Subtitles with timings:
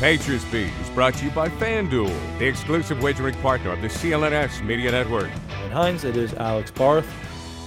[0.00, 4.60] Patriots Beat is brought to you by FanDuel, the exclusive wagering partner of the CLNS
[4.64, 5.30] Media Network.
[5.64, 7.06] In Hines, it is Alex Barth,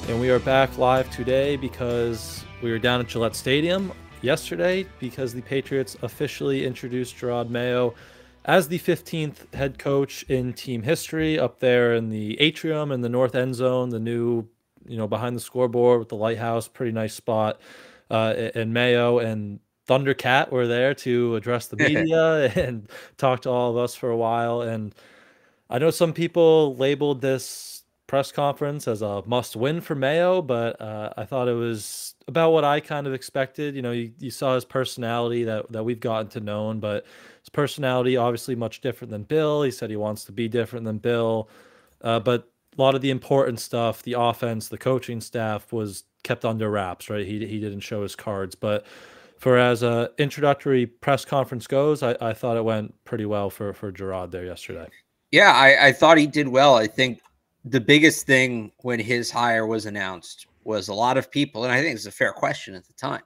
[0.09, 5.33] and we are back live today because we were down at Gillette Stadium yesterday because
[5.33, 7.95] the Patriots officially introduced Jerod Mayo
[8.43, 13.09] as the 15th head coach in team history up there in the atrium in the
[13.09, 14.45] north end zone, the new,
[14.85, 17.57] you know, behind the scoreboard with the lighthouse, pretty nice spot.
[18.11, 23.71] Uh, and Mayo and Thundercat were there to address the media and talk to all
[23.71, 24.61] of us for a while.
[24.61, 24.93] And
[25.69, 30.79] I know some people labeled this press conference as a must win for Mayo, but
[30.79, 33.75] uh, I thought it was about what I kind of expected.
[33.75, 37.05] You know, you, you saw his personality that, that we've gotten to know, but
[37.41, 39.61] his personality obviously much different than Bill.
[39.63, 41.49] He said he wants to be different than Bill.
[42.01, 46.45] Uh, but a lot of the important stuff, the offense, the coaching staff was kept
[46.45, 47.25] under wraps, right?
[47.25, 48.55] He, he didn't show his cards.
[48.55, 48.85] But
[49.37, 53.73] for as a introductory press conference goes, I, I thought it went pretty well for
[53.73, 54.87] for Jerod there yesterday.
[55.31, 56.75] Yeah, I, I thought he did well.
[56.75, 57.21] I think
[57.65, 61.81] the biggest thing when his hire was announced was a lot of people, and I
[61.81, 63.21] think it's a fair question at the time.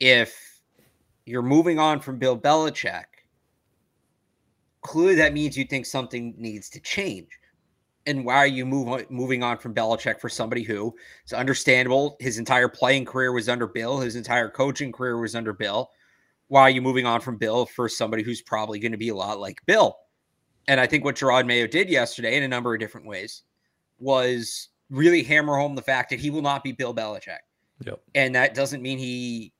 [0.00, 0.60] If
[1.24, 3.04] you're moving on from Bill Belichick,
[4.82, 7.28] clearly that means you think something needs to change
[8.06, 12.16] and why are you move on, moving on from Belichick for somebody who it's understandable?
[12.20, 14.00] His entire playing career was under Bill.
[14.00, 15.90] His entire coaching career was under Bill.
[16.48, 19.14] Why are you moving on from Bill for somebody who's probably going to be a
[19.14, 19.96] lot like Bill?
[20.68, 23.42] And I think what Jerod Mayo did yesterday in a number of different ways
[23.98, 27.38] was really hammer home the fact that he will not be Bill Belichick.
[27.84, 28.00] Yep.
[28.14, 29.52] And that doesn't mean he.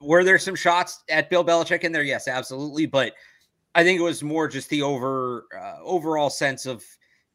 [0.00, 2.02] Were there some shots at Bill Belichick in there?
[2.02, 2.86] Yes, absolutely.
[2.86, 3.12] But
[3.74, 6.82] I think it was more just the over uh, overall sense of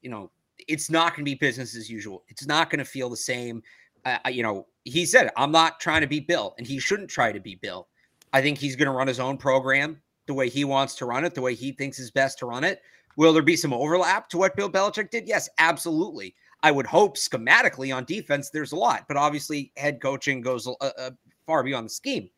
[0.01, 0.31] you know,
[0.67, 2.23] it's not going to be business as usual.
[2.27, 3.63] It's not going to feel the same.
[4.05, 7.31] Uh, you know, he said, I'm not trying to be Bill, and he shouldn't try
[7.31, 7.87] to be Bill.
[8.33, 11.25] I think he's going to run his own program the way he wants to run
[11.25, 12.81] it, the way he thinks is best to run it.
[13.17, 15.27] Will there be some overlap to what Bill Belichick did?
[15.27, 16.33] Yes, absolutely.
[16.63, 20.73] I would hope schematically on defense, there's a lot, but obviously head coaching goes uh,
[20.79, 21.11] uh,
[21.45, 22.29] far beyond the scheme.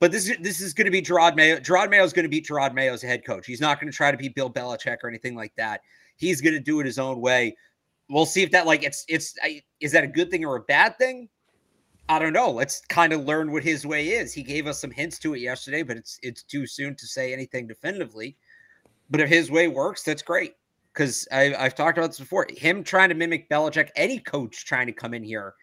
[0.00, 1.58] But this is this is going to be Jerod Mayo.
[1.58, 2.44] Jerod Mayo is going to be
[2.88, 3.46] as a head coach.
[3.46, 5.82] He's not going to try to be Bill Belichick or anything like that.
[6.22, 7.56] He's going to do it his own way.
[8.08, 9.34] We'll see if that like it's it's
[9.80, 11.28] is that a good thing or a bad thing?
[12.08, 12.50] I don't know.
[12.50, 14.32] Let's kind of learn what his way is.
[14.32, 17.32] He gave us some hints to it yesterday, but it's it's too soon to say
[17.32, 18.36] anything definitively.
[19.10, 20.54] But if his way works, that's great.
[20.92, 22.46] Because I've talked about this before.
[22.56, 25.54] Him trying to mimic Belichick, any coach trying to come in here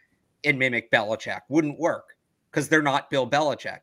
[0.44, 2.16] and mimic Belichick wouldn't work
[2.52, 3.80] because they're not Bill Belichick.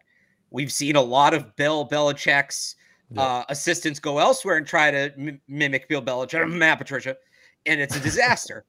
[0.50, 2.76] We've seen a lot of Bill Belichick's
[3.11, 3.22] yeah.
[3.22, 7.17] uh, assistants go elsewhere and try to mimic Bill Belichick, Matt Patricia,
[7.67, 8.65] and it's a disaster.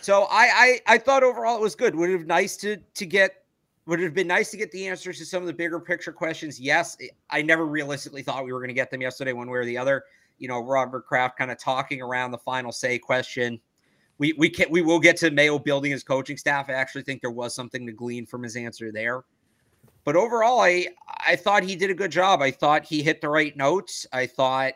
[0.00, 1.94] so I, I I thought overall it was good.
[1.94, 3.44] Would it have nice to to get
[3.86, 6.12] would it have been nice to get the answers to some of the bigger picture
[6.12, 6.58] questions?
[6.58, 6.96] Yes.
[7.30, 9.76] I never realistically thought we were going to get them yesterday, one way or the
[9.76, 10.04] other.
[10.38, 13.60] You know, Robert Kraft kind of talking around the final say question.
[14.18, 16.70] We we can we will get to Mayo building his coaching staff.
[16.70, 19.24] I actually think there was something to glean from his answer there.
[20.04, 20.88] But overall, I
[21.26, 22.42] I thought he did a good job.
[22.42, 24.06] I thought he hit the right notes.
[24.12, 24.74] I thought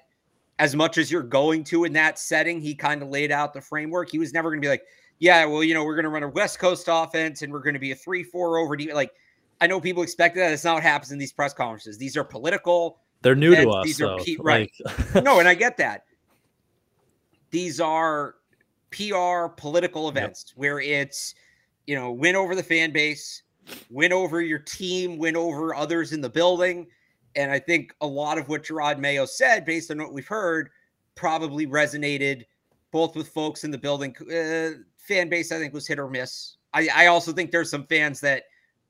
[0.58, 3.60] as much as you're going to in that setting, he kind of laid out the
[3.60, 4.10] framework.
[4.10, 4.84] He was never going to be like,
[5.20, 7.74] yeah, well, you know, we're going to run a West Coast offense and we're going
[7.74, 8.76] to be a three-four over.
[8.92, 9.12] Like,
[9.60, 10.52] I know people expected that.
[10.52, 11.98] It's not what happens in these press conferences.
[11.98, 12.98] These are political.
[13.22, 13.84] They're new to us.
[13.84, 14.70] These are P- right.
[15.22, 16.04] no, and I get that.
[17.50, 18.36] These are
[18.90, 20.58] PR political events yep.
[20.58, 21.34] where it's
[21.86, 23.42] you know win over the fan base,
[23.90, 26.86] win over your team, win over others in the building.
[27.36, 30.70] And I think a lot of what Jerod Mayo said, based on what we've heard,
[31.14, 32.44] probably resonated
[32.90, 34.14] both with folks in the building.
[34.20, 36.56] Uh, fan base, I think, was hit or miss.
[36.74, 38.44] I, I also think there's some fans that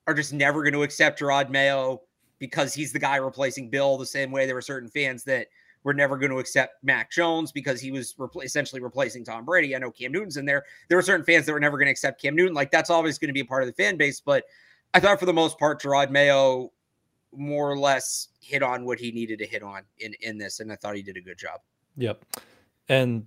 [0.07, 2.03] are just never going to accept Jerod Mayo
[2.39, 5.49] because he's the guy replacing Bill, the same way there were certain fans that
[5.85, 9.75] were never going to accept Mac Jones because he was repl- essentially replacing Tom Brady.
[9.75, 10.65] I know Cam Newton's in there.
[10.89, 12.55] There were certain fans that were never going to accept Cam Newton.
[12.55, 14.21] Like that's always going to be a part of the fan base.
[14.21, 14.45] But
[14.95, 16.73] I thought for the most part, Jerod Mayo
[17.35, 20.73] more or less hit on what he needed to hit on in in this, and
[20.73, 21.61] I thought he did a good job.
[21.97, 22.25] Yep,
[22.89, 23.27] and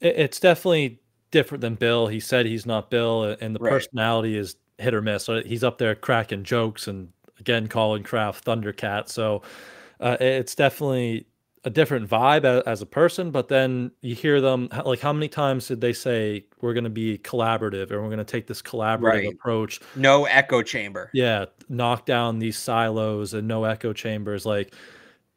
[0.00, 2.06] it's definitely different than Bill.
[2.06, 3.70] He said he's not Bill, and the Right.
[3.72, 5.24] personality is hit or miss.
[5.24, 9.08] So he's up there cracking jokes and again calling Kraft Thundercat.
[9.08, 9.42] So
[10.00, 11.26] uh, it's definitely
[11.64, 13.30] a different vibe as, as a person.
[13.30, 16.90] But then you hear them like, how many times did they say we're going to
[16.90, 19.32] be collaborative and we're going to take this collaborative Right.
[19.34, 19.80] approach?
[19.94, 21.10] No echo chamber.
[21.12, 24.74] yeah knock down these silos and no echo chambers like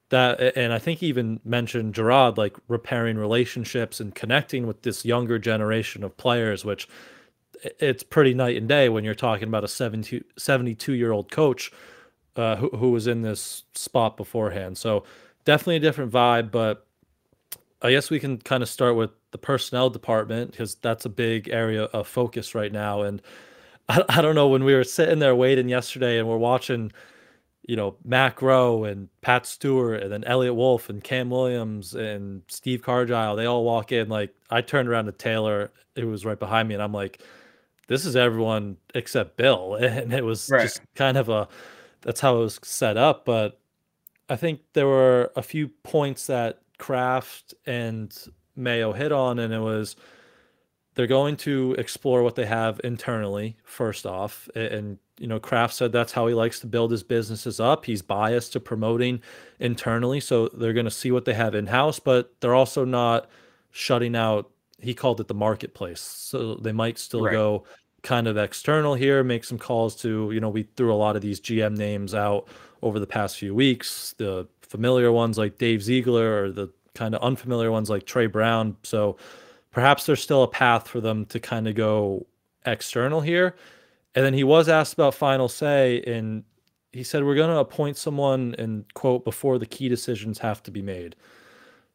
[0.10, 5.06] that and i think he even mentioned jerod like repairing relationships and connecting with this
[5.06, 6.88] younger generation of players which
[7.80, 11.72] it's pretty night and day when you're talking about a 72 72 year old coach
[12.36, 15.04] uh, who, who was in this spot beforehand so
[15.46, 16.86] definitely a different vibe but
[17.82, 21.50] i guess we can kind of start with the personnel department because that's a big
[21.50, 23.22] area of focus right now and
[23.90, 26.94] I, I don't know when we were sitting there waiting yesterday and we're watching,
[27.68, 32.44] you know, Matt Groh and Pat Stewart and then Eliot Wolf and Cam Williams and
[32.48, 33.36] Steve Cargile.
[33.36, 34.08] They all walk in.
[34.08, 37.22] Like I turned around to Taylor, who was right behind me, and I'm like,
[37.88, 39.76] this is everyone except Bill.
[39.82, 40.62] And it was Right.
[40.64, 41.50] just kind of a
[42.02, 43.26] that's how it was set up.
[43.26, 43.60] But
[44.34, 48.12] I think there were a few points that Kraft and
[48.56, 49.96] Mayo hit on, and it was
[50.96, 55.92] they're going to explore what they have internally first off and you know kraft said
[55.92, 59.20] that's how he likes to build his businesses up he's biased to promoting
[59.60, 63.28] internally so they're going to see what they have in house but they're also not
[63.72, 67.34] shutting out he called it the marketplace so they might still Right.
[67.34, 67.64] go
[68.04, 71.22] kind of external here make some calls to you know we threw a lot of
[71.22, 72.48] these gm names out
[72.82, 77.22] over the past few weeks the familiar ones like dave ziegler or the kind of
[77.22, 79.16] unfamiliar ones like trey brown so
[79.72, 82.26] perhaps there's still a path for them to kind of go
[82.66, 83.56] external here.
[84.16, 86.44] And then he was asked about final say, and
[86.92, 90.72] he said, We're going to appoint someone and quote, before the key decisions have to
[90.72, 91.16] be made.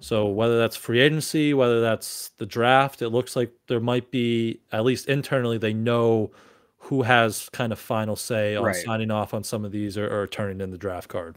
[0.01, 4.61] So whether that's free agency, whether that's the draft, it looks like there might be,
[4.71, 6.31] at least internally, they know
[6.79, 8.77] who has kind of final say on Right.
[8.77, 11.37] signing off on some of these or, or turning in the draft card.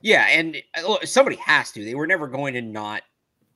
[0.00, 1.84] Yeah, and uh, look, somebody has to.
[1.84, 3.02] They were never going to not.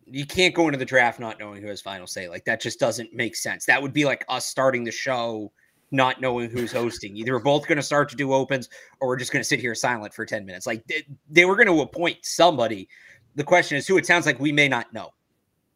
[0.07, 2.29] You can't go into the draft not knowing who has final say.
[2.29, 3.65] Like that just doesn't make sense.
[3.67, 5.53] That would be like us starting the show
[5.93, 7.17] not knowing who's hosting.
[7.17, 8.69] Either we're both going to start to do opens,
[9.01, 10.67] or we're just going to sit here silent for ten minutes.
[10.67, 12.89] Like they, they were going to appoint somebody.
[13.35, 13.97] The question is who.
[13.97, 15.11] It sounds like we may not know.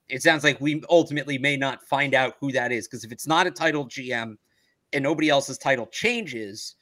[0.09, 3.27] It sounds like we ultimately may not find out who that is because if it's
[3.27, 4.37] not a title GM
[4.93, 6.77] and nobody else's title changes,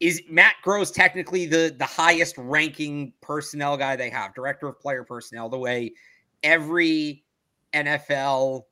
[0.00, 5.04] is Matt Groh technically the the highest ranking personnel guy they have, director of player
[5.04, 5.92] personnel, the way
[6.42, 7.22] every
[7.74, 8.64] NFL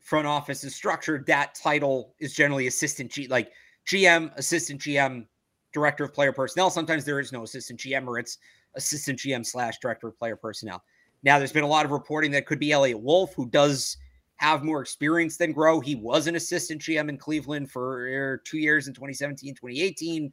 [0.00, 3.50] front office is structured, that title is generally assistant G like
[3.86, 5.26] GM, assistant GM,
[5.72, 6.68] director of player personnel.
[6.68, 8.38] Sometimes there is no assistant GM or it's
[8.76, 10.82] assistant GM slash director of player personnel.
[11.22, 13.96] Now there's been a lot of reporting that could be Eliot Wolf, who does
[14.36, 15.82] have more experience than Groh.
[15.82, 20.32] He was an assistant GM in Cleveland for two years in 2017, 2018.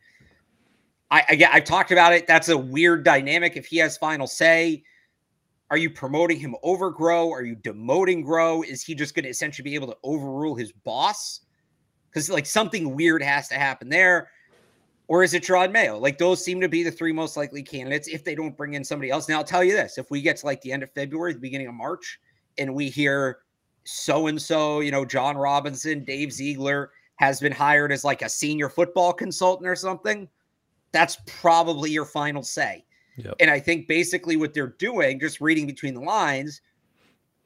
[1.12, 2.28] I, I I've talked about it.
[2.28, 3.56] That's a weird dynamic.
[3.56, 4.84] If he has final say,
[5.70, 7.32] are you promoting him over Groh?
[7.32, 8.66] Are you demoting Groh?
[8.66, 11.42] Is he just going to essentially be able to overrule his boss?
[12.10, 14.30] Because like something weird has to happen there.
[15.12, 15.98] Or is it Jerod Mayo?
[15.98, 18.84] Like those seem to be the three most likely candidates if they don't bring in
[18.86, 19.28] somebody else.
[19.28, 21.40] Now I'll tell you this: if we get to like the end of February, the
[21.40, 22.18] beginning of March,
[22.58, 23.40] and we hear
[23.84, 28.30] so and so, you know, Jon Robinson, Dave Ziegler has been hired as like a
[28.30, 30.30] senior football consultant or something,
[30.94, 32.86] that's probably your final say.
[33.18, 33.36] Yep.
[33.42, 36.62] And I think basically what they're doing, just reading between the lines,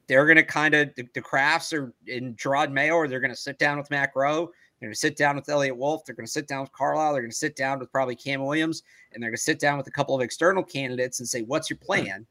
[0.06, 3.34] they're going to kind of the, the Krafts are in Jerod Mayo, or they're going
[3.34, 4.50] to sit down with Matt Groh.
[4.78, 6.04] They're going to sit down with Eliot Wolf.
[6.04, 7.12] They're going to sit down with Carlisle.
[7.12, 9.78] They're going to sit down with probably Cam Williams, and they're going to sit down
[9.78, 12.26] with a couple of external candidates and say, "What's your plan?"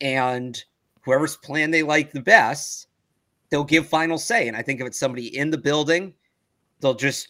[0.00, 0.62] And
[1.02, 2.88] whoever's plan they like the best,
[3.50, 4.48] they'll give final say.
[4.48, 6.12] And I think if it's somebody in the building,
[6.80, 7.28] they'll just,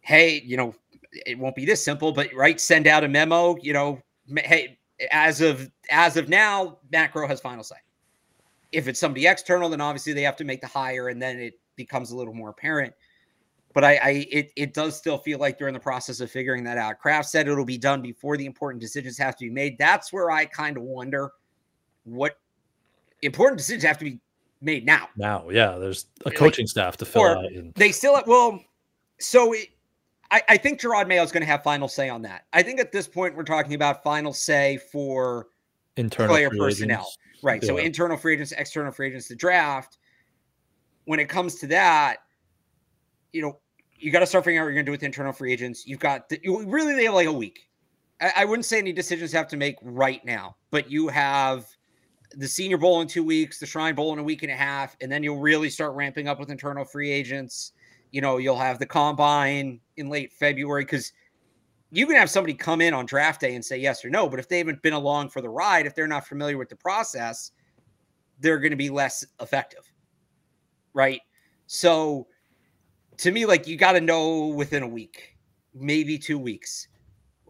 [0.00, 0.74] hey, you know,
[1.26, 3.56] it won't be this simple, but right, send out a memo.
[3.60, 4.00] You know,
[4.34, 4.78] hey,
[5.12, 7.76] as of as of now, Matt Groh has final say.
[8.72, 11.60] If it's somebody external, then obviously they have to make the hire, and then it
[11.76, 12.92] becomes a little more apparent.
[13.74, 16.62] But I, I it it does still feel like they're in the process of figuring
[16.64, 16.98] that out.
[17.00, 19.76] Kraft said it'll be done before the important decisions have to be made.
[19.78, 21.32] That's where I kind of wonder
[22.04, 22.38] what
[23.22, 24.20] important decisions have to be
[24.60, 25.08] made now.
[25.16, 27.44] Now, yeah, there's a Like- coaching staff to fill out.
[27.46, 28.60] And, They still well,
[29.18, 29.68] so it,
[30.30, 32.44] I, I think Jerod Mayo is going to have final say on that.
[32.52, 35.48] I think at this point we're talking about final say for
[35.96, 37.00] internal player personnel.
[37.00, 37.18] agents.
[37.42, 37.64] right.
[37.64, 39.98] So internal free agents, external free agents, the draft.
[41.06, 42.18] When it comes to that,
[43.32, 43.58] you know,
[43.98, 45.86] you got to start figuring out what you're going to do with internal free agents.
[45.86, 47.68] You've got the, you really they have like a week.
[48.20, 51.66] I, I wouldn't say any decisions have to make right now, but you have
[52.36, 54.96] the Senior Bowl in two weeks, the Shrine Bowl in a week and a half,
[55.00, 57.72] and then you'll really start ramping up with internal free agents.
[58.10, 61.12] You know, you'll have the combine in late February because
[61.90, 64.40] you can have somebody come in on draft day and say yes or no, but
[64.40, 67.52] if they haven't been along for the ride, if they're not familiar with the process,
[68.40, 69.92] they're going to be less effective.
[70.92, 71.20] Right.
[71.66, 72.26] So
[73.18, 75.36] to me, like you got to know within a week,
[75.74, 76.88] maybe two weeks,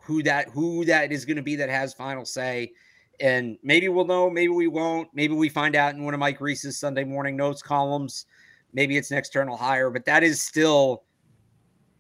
[0.01, 2.73] who that who that is going to be that has final say.
[3.21, 5.09] And maybe we'll know, maybe we won't.
[5.15, 8.27] Maybe we find out in one of Mike Reiss's Sunday morning notes columns.
[8.73, 11.05] Maybe it's an external hire, but that is still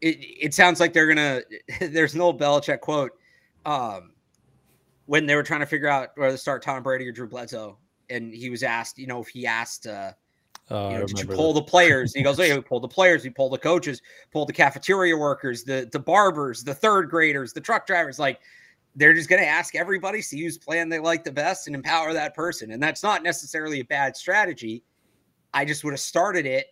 [0.00, 1.42] it, it sounds like they're gonna
[1.80, 3.12] there's an old Belichick quote.
[3.64, 4.12] Um
[5.06, 7.78] when they were trying to figure out whether to start Tom Brady or Drew Bledsoe,
[8.08, 10.12] and he was asked, you know, if he asked uh
[10.70, 11.60] uh, you know, did you pull that.
[11.60, 12.14] the players?
[12.14, 14.00] And he goes, "Hey, we polled the players, we polled the coaches,
[14.32, 18.18] polled the cafeteria workers, the the barbers, the third graders, the truck drivers.
[18.18, 18.40] Like,
[18.96, 22.12] they're just going to ask everybody, see whose plan they like the best, and empower
[22.12, 22.70] that person.
[22.70, 24.82] And that's not necessarily a bad strategy.
[25.52, 26.68] I just would have started it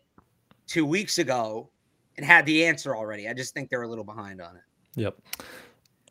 [0.66, 1.70] two weeks ago
[2.16, 3.28] and had the answer already.
[3.28, 4.62] I just think they're a little behind on it.
[4.96, 5.18] Yep.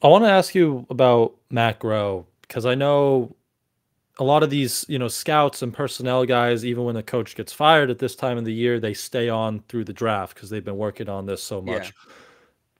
[0.03, 3.35] I want to ask you about Matt Groh because I know
[4.19, 7.53] a lot of these, you know, scouts and personnel guys, even when the coach gets
[7.53, 10.65] fired at this time of the year, they stay on through the draft because they've
[10.65, 11.85] been working on this so much.
[11.85, 12.13] Yeah.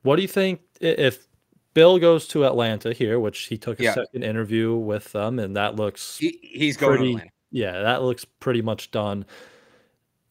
[0.04, 1.28] What do you think if
[1.74, 3.94] Bill goes to Atlanta here, which he took a yeah.
[3.94, 7.32] second interview with them, and that looks he, he's going pretty, to Atlanta.
[7.52, 9.26] Yeah, that looks pretty much done.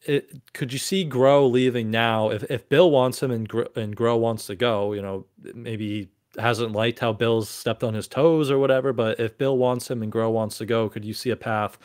[0.03, 4.19] It, could you see Groh leaving now if, if Bill wants him and and Groh
[4.19, 4.93] wants to go?
[4.93, 8.93] You know, maybe hasn't liked how Bill's stepped on his toes or whatever.
[8.93, 11.77] But if Bill wants him and Groh wants to go, could you see a path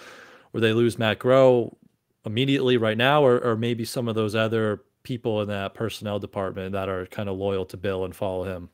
[0.51, 1.75] where they lose Matt Groh
[2.25, 6.73] immediately right now, or or maybe some of those other people in that personnel department
[6.73, 8.69] that are kind of loyal to Bill and follow him?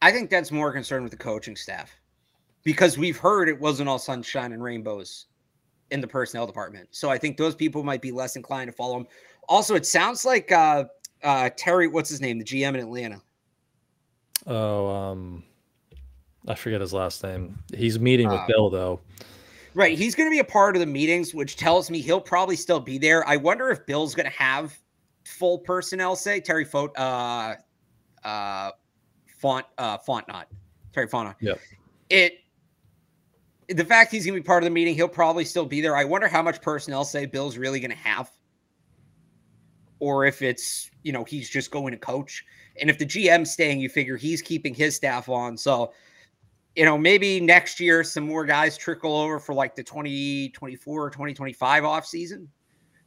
[0.00, 1.94] I think that's more concerned with the coaching staff
[2.64, 5.26] because we've heard it wasn't all sunshine and rainbows
[5.90, 6.88] in the personnel department.
[6.90, 9.06] So I think those people might be less inclined to follow him.
[9.48, 10.84] Also, it sounds like uh,
[11.22, 13.20] uh, Terry, what's his name, the GM in Atlanta.
[14.46, 15.42] Oh, um,
[16.48, 17.58] I forget his last name.
[17.74, 19.00] He's meeting with uh, Bill though.
[19.74, 22.56] Right, he's going to be a part of the meetings, which tells me he'll probably
[22.56, 23.26] still be there.
[23.26, 24.78] I wonder if Bill's going to have
[25.24, 27.54] full personnel say Terry Font, uh,
[28.22, 28.72] uh,
[29.38, 30.44] Font, uh, Fontenot,
[30.92, 31.36] Terry Fontenot.
[31.40, 31.54] Yeah.
[32.10, 32.40] It
[33.68, 35.96] the fact he's going to be part of the meeting, he'll probably still be there.
[35.96, 38.30] I wonder how much personnel say Bill's really going to have,
[40.02, 42.44] or if it's you know he's just going to coach.
[42.80, 45.56] And if the GM's staying, you figure he's keeping his staff on.
[45.56, 45.92] So,
[46.74, 51.08] you know, maybe next year some more guys trickle over for like the 2024 or
[51.08, 52.48] 2025 off season.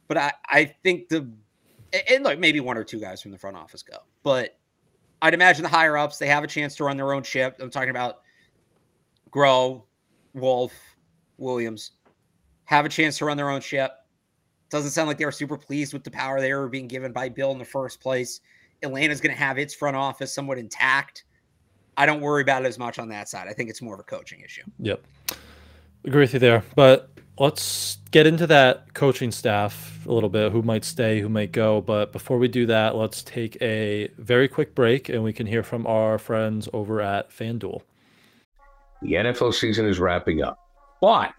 [0.08, 1.30] But I, I think the
[2.10, 3.98] and like maybe one or two guys from the front office go.
[4.22, 4.58] But
[5.20, 7.58] I'd imagine the higher ups, they have a chance to run their own ship.
[7.60, 8.22] I'm talking about
[9.30, 9.82] Groh,
[10.32, 10.72] Wolf,
[11.36, 11.90] Williams
[12.64, 13.92] have a chance to run their own ship.
[14.70, 17.28] Doesn't sound like they were super pleased with the power they were being given by
[17.28, 18.40] Bill in the first place.
[18.82, 21.24] Atlanta's going to have its front office somewhat intact.
[21.96, 23.48] I don't worry about it as much on that side.
[23.48, 24.62] I think it's more of a coaching issue.
[24.80, 25.02] Yep.
[26.04, 26.62] Agree with you there.
[26.74, 31.52] But let's get into that coaching staff a little bit who might stay, who might
[31.52, 31.80] go.
[31.80, 35.62] But before we do that, let's take a very quick break and we can hear
[35.62, 37.82] from our friends over at FanDuel.
[39.02, 40.58] The NFL season is wrapping up,
[41.00, 41.32] but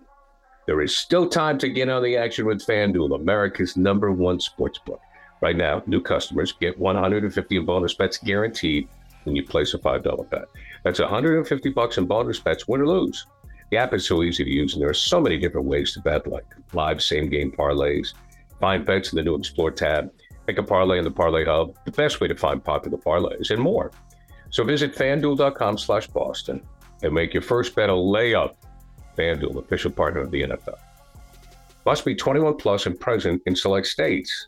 [0.67, 4.77] there is still time to get on the action with FanDuel, America's number one sports
[4.77, 5.01] book.
[5.41, 8.89] Right now, new customers get 150 in bonus bets guaranteed
[9.23, 10.45] when you place a $5 bet.
[10.83, 13.25] That's 150 bucks in bonus bets, win or lose.
[13.71, 16.01] The app is so easy to use, and there are so many different ways to
[16.01, 18.13] bet, like live same game parlays,
[18.59, 20.11] find bets in the new Explore tab,
[20.47, 23.61] pick a parlay in the Parlay Hub, the best way to find popular parlays, and
[23.61, 23.91] more.
[24.49, 26.61] So visit fanduel.com slash Boston
[27.03, 28.55] and make your first bet a layup.
[29.17, 30.77] FanDuel, official partner of the NFL.
[31.85, 34.47] Must be 21 plus and present in select states.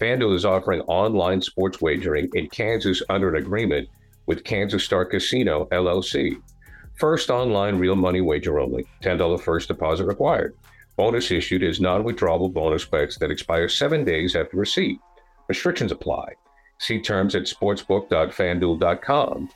[0.00, 3.88] FanDuel is offering online sports wagering in Kansas under an agreement
[4.26, 6.40] with Kansas Star Casino, LLC.
[6.94, 10.54] First online real money wager only, $10 first deposit required.
[10.96, 14.98] Bonus issued is non withdrawable bonus bets that expire seven days after receipt.
[15.48, 16.34] Restrictions apply.
[16.78, 19.48] See terms at sportsbook.fanduel.com.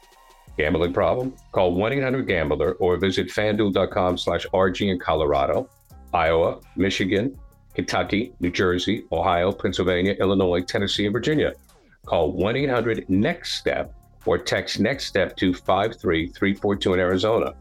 [0.56, 1.34] Gambling problem?
[1.52, 5.68] Call 1-800-GAMBLER or visit fanduel.com slash RG in Colorado,
[6.12, 7.37] Iowa, Michigan,
[7.75, 11.52] Kentucky, New Jersey, Ohio, Pennsylvania, Illinois, Tennessee, and Virginia.
[12.06, 13.92] Call 1-800-NEXT-STEP
[14.26, 17.52] or text NEXT STEP to 53342 in Arizona,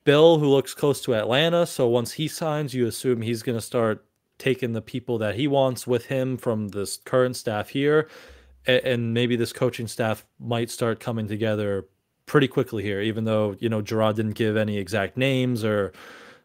[0.04, 1.68] bill who looks close to atlanta.
[1.68, 4.04] So once he signs you assume he's going to start
[4.40, 8.10] taking the people that he wants with him from this current staff here
[8.66, 11.86] and maybe this coaching staff might start coming together
[12.26, 15.92] pretty quickly here, even though, you know, Jerod didn't give any exact names or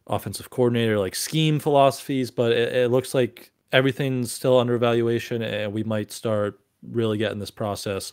[0.06, 5.72] offensive coordinator like scheme philosophies, but it, it looks like everything's still under evaluation and
[5.72, 8.12] we might start really getting this process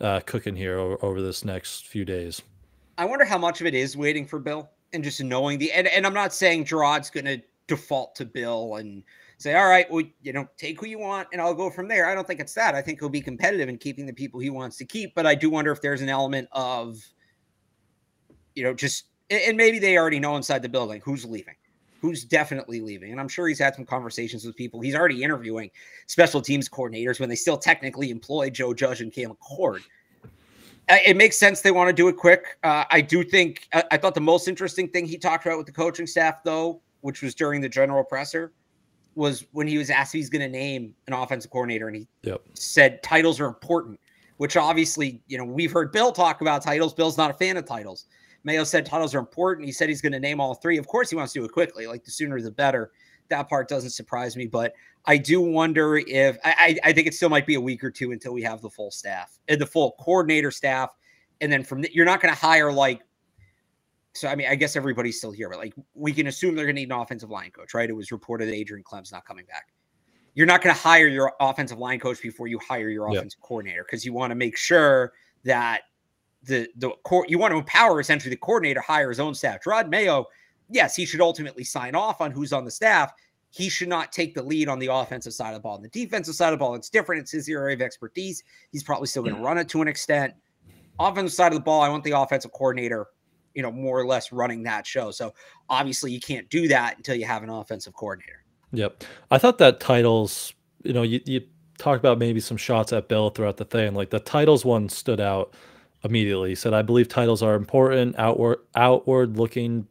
[0.00, 2.42] uh, cooking here over, over this next few days.
[2.98, 5.86] I wonder how much of it is waiting for Bill and just knowing the and,
[5.88, 9.02] and I'm not saying Jerod's gonna default to Bill and
[9.38, 12.08] say, all right, well, you know, take who you want and I'll go from there.
[12.08, 12.74] I don't think it's that.
[12.74, 15.14] I think he'll be competitive in keeping the people he wants to keep.
[15.14, 16.98] But I do wonder if there's an element of,
[18.54, 21.56] you know, just, and maybe they already know inside the building who's leaving,
[22.00, 23.12] who's definitely leaving.
[23.12, 24.80] And I'm sure he's had some conversations with people.
[24.80, 25.70] He's already interviewing
[26.06, 29.82] special teams coordinators when they still technically employ Joe Judge and Cam Achord.
[30.88, 32.58] It makes sense they want to do it quick.
[32.62, 35.66] Uh, I do think, I, I thought the most interesting thing he talked about with
[35.66, 38.52] the coaching staff, though, which was during the general presser,
[39.16, 42.08] was when he was asked if he's going to name an offensive coordinator, and he
[42.22, 42.42] yep.
[42.54, 43.98] said titles are important.
[44.36, 46.92] Which obviously, you know, we've heard Bill talk about titles.
[46.92, 48.04] Bill's not a fan of titles.
[48.44, 49.66] Mayo said titles are important.
[49.66, 50.76] He said he's going to name all three.
[50.76, 51.86] Of course, he wants to do it quickly.
[51.86, 52.92] Like the sooner the better.
[53.30, 54.74] That part doesn't surprise me, but
[55.06, 58.12] I do wonder if I, I think it still might be a week or two
[58.12, 60.90] until we have the full staff and the full coordinator staff,
[61.40, 63.00] and then from the, you're not going to hire like
[64.16, 66.76] so I mean, I guess everybody's still here, but like we can assume they're going
[66.76, 67.88] to need an offensive line coach, right?
[67.88, 69.68] It was reported that Adrian Klemm's not coming back.
[70.34, 73.84] You're not going to hire your offensive line coach before you hire your offensive coordinator
[73.84, 75.12] because you want to make sure
[75.44, 75.82] that
[76.42, 79.62] the the court you want to empower essentially the coordinator hire his own staff.
[79.64, 80.26] Jerod Mayo,
[80.70, 83.12] yes, he should ultimately sign off on who's on the staff.
[83.50, 85.76] He should not take the lead on the offensive side of the ball.
[85.76, 87.22] On the defensive side of the ball, it's different.
[87.22, 88.42] It's his area of expertise.
[88.70, 90.34] He's probably still going to run it to an extent.
[90.98, 93.06] Offensive side of the ball, I want the offensive coordinator
[93.56, 95.10] you know, more or less running that show.
[95.10, 95.34] So
[95.68, 98.44] obviously you can't do that until you have an offensive coordinator.
[98.72, 99.02] Yep.
[99.30, 100.52] I thought that titles,
[100.84, 101.40] you know, you, you
[101.78, 103.94] talk about maybe some shots at Bill throughout the thing.
[103.94, 105.54] Like the titles one stood out
[106.04, 106.50] immediately.
[106.50, 109.88] He said, I believe titles are important, outward outward looking.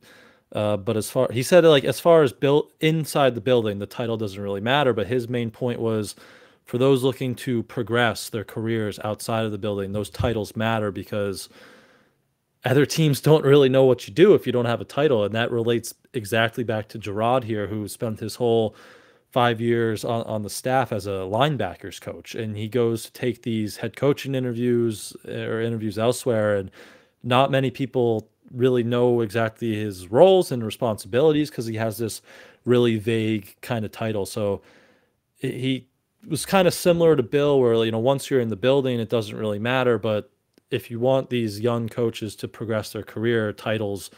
[0.51, 3.87] Uh, but as far he said like as far as built inside the building, the
[3.87, 4.93] title doesn't really matter.
[4.93, 6.15] But his main point was
[6.65, 11.49] for those looking to progress their careers outside of the building, those titles matter because
[12.65, 15.23] other teams don't really know what you do if you don't have a title.
[15.23, 18.75] And that relates exactly back to Jerod here, who spent his whole
[19.29, 22.33] five years on, on the staff as a linebackers coach.
[22.33, 26.55] And he goes to take these head coaching interviews or interviews elsewhere.
[26.55, 26.71] And
[27.21, 32.21] not many people really know exactly his roles and responsibilities because he has this
[32.63, 34.25] really vague kind of title.
[34.25, 34.61] So
[35.37, 35.87] he
[36.27, 39.09] was kind of similar to Bill, where, you know, once you're in the building, it
[39.09, 39.99] doesn't really matter.
[39.99, 40.31] But
[40.71, 44.09] if you want these young coaches to progress their career titles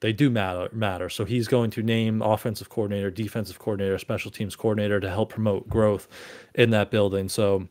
[0.00, 1.08] they do matter matter.
[1.08, 5.68] So he's going to name offensive coordinator defensive coordinator special teams coordinator to help promote
[5.68, 6.08] growth
[6.54, 7.28] in that building.
[7.28, 7.68] So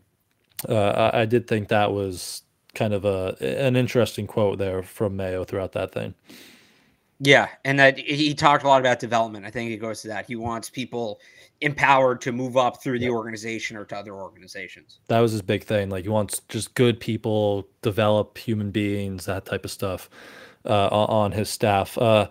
[0.68, 2.44] uh, I, I, did think that was
[2.76, 6.14] kind of a an interesting quote there from mayo throughout that thing.
[7.20, 9.46] Yeah and that he talked a lot about development.
[9.46, 10.26] I think it goes to that.
[10.28, 11.20] He wants people
[11.62, 15.00] empowered to move up through the organization or to other organizations.
[15.08, 15.90] That was his big thing.
[15.90, 20.10] Like he wants just good people, develop human beings, that type of stuff
[20.66, 21.98] uh, on his staff.
[21.98, 22.30] Uh,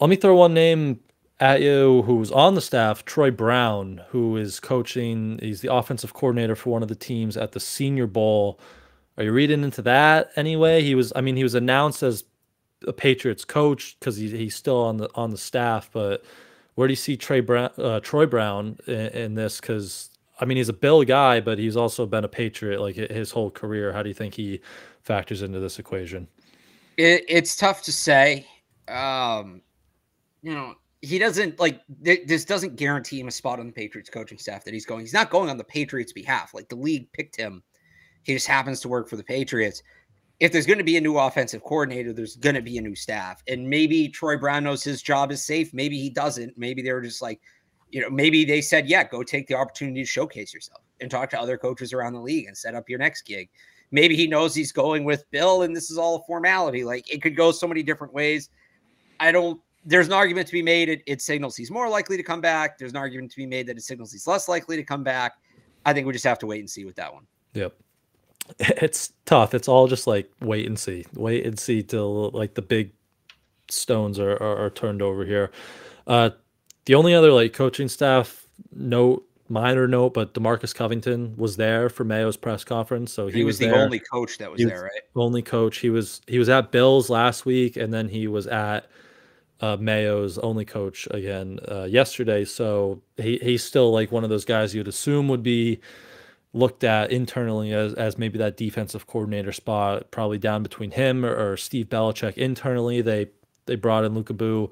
[0.00, 1.00] let me throw one name
[1.40, 5.38] at you who's on the staff, Troy Brown, who is coaching.
[5.40, 8.60] He's the offensive coordinator for one of the teams at the Senior Bowl.
[9.16, 10.82] Are you reading into that anyway?
[10.82, 12.24] He was, I mean, he was announced as
[12.86, 16.24] a Patriots coach because he, he's still on the on the staff, but
[16.78, 19.60] where do you see Trey Brown, uh, Troy Brown in, in this?
[19.60, 23.32] Because I mean, he's a Bill guy, but he's also been a Patriot like his
[23.32, 23.92] whole career.
[23.92, 24.60] How do you think he
[25.02, 26.28] factors into this equation?
[26.96, 28.46] It, it's tough to say.
[28.86, 29.60] Um,
[30.40, 34.08] you know, he doesn't like th- this doesn't guarantee him a spot on the Patriots
[34.08, 35.00] coaching staff that he's going.
[35.00, 36.54] He's not going on the Patriots' behalf.
[36.54, 37.60] Like the league picked him.
[38.22, 39.82] He just happens to work for the Patriots.
[40.40, 42.94] If there's going to be a new offensive coordinator, there's going to be a new
[42.94, 43.42] staff.
[43.48, 45.74] And maybe Troy Brown knows his job is safe.
[45.74, 46.56] Maybe he doesn't.
[46.56, 47.40] Maybe they were just like,
[47.90, 51.30] you know, maybe they said, yeah, go take the opportunity to showcase yourself and talk
[51.30, 53.48] to other coaches around the league and set up your next gig.
[53.90, 56.84] Maybe he knows he's going with Bill and this is all a formality.
[56.84, 58.50] Like it could go so many different ways.
[59.20, 60.90] I don't there's an argument to be made.
[60.90, 62.78] It, it signals he's more likely to come back.
[62.78, 65.38] There's an argument to be made that it signals he's less likely to come back.
[65.86, 67.26] I think we just have to wait and see with that one.
[67.54, 67.74] Yep.
[68.58, 69.54] It's tough.
[69.54, 72.92] It's all just like wait and see, wait and see till like the big
[73.70, 75.50] stones are, are, are turned over here.
[76.06, 76.30] Uh,
[76.86, 82.04] the only other like coaching staff note, minor note, but Demarcus Covington was there for
[82.04, 83.84] Mayo's press conference, so he, he was, was, the there.
[83.84, 85.02] only coach that was, was there, right?
[85.14, 85.78] Only coach.
[85.78, 88.88] He was he was at Bills last week, and then he was at
[89.60, 92.44] uh, Mayo's only coach again uh, yesterday.
[92.44, 95.80] So he, he's still like one of those guys you'd assume would be
[96.52, 101.52] looked at internally as, as maybe that defensive coordinator spot, probably down between him or,
[101.52, 103.00] or Steve Belichick internally.
[103.00, 103.28] They
[103.66, 104.70] they brought in Luka Boo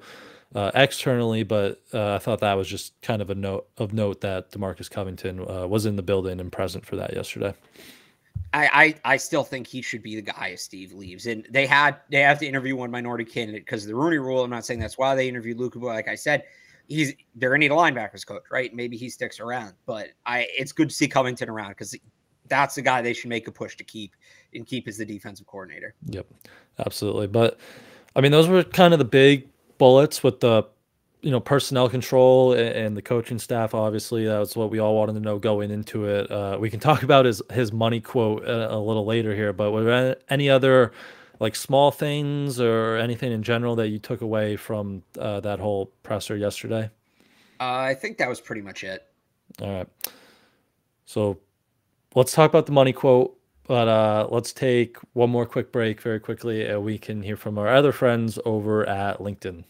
[0.55, 4.21] uh, externally, but uh, I thought that was just kind of a note of note
[4.21, 7.53] that Demarcus Covington uh, was in the building and present for that yesterday.
[8.53, 11.27] I, I, I still think he should be the guy if Steve leaves.
[11.27, 14.43] And they had they have to interview one minority candidate because of the Rooney Rule.
[14.43, 16.43] I'm not saying that's why they interviewed Luka, but like I said,
[16.87, 18.73] he's they're gonna need a linebackers coach, right?
[18.73, 19.73] Maybe he sticks around.
[19.85, 21.95] But I it's good to see Covington around because
[22.47, 24.15] that's the guy they should make a push to keep
[24.53, 25.93] and keep as the defensive coordinator.
[26.05, 26.27] Yep,
[26.85, 27.27] absolutely.
[27.27, 27.59] But
[28.15, 29.47] I mean, those were kind of the big
[29.77, 30.65] bullets with the
[31.21, 35.19] you know personnel control and, the coaching staff obviously that's what we all wanted to
[35.19, 38.77] know going into it uh, we can talk about his his money quote a, a,
[38.77, 40.91] little later here but were any other
[41.39, 45.87] like small things or anything in general that you took away from uh, that whole
[46.03, 46.89] presser yesterday?
[47.59, 49.07] Uh, i think that was pretty much it.
[49.61, 49.87] All right.
[51.05, 51.39] So
[52.15, 56.19] let's talk about the money quote but uh, let's take one more quick break very
[56.19, 59.65] quickly and we can hear from our other friends over at linkedin.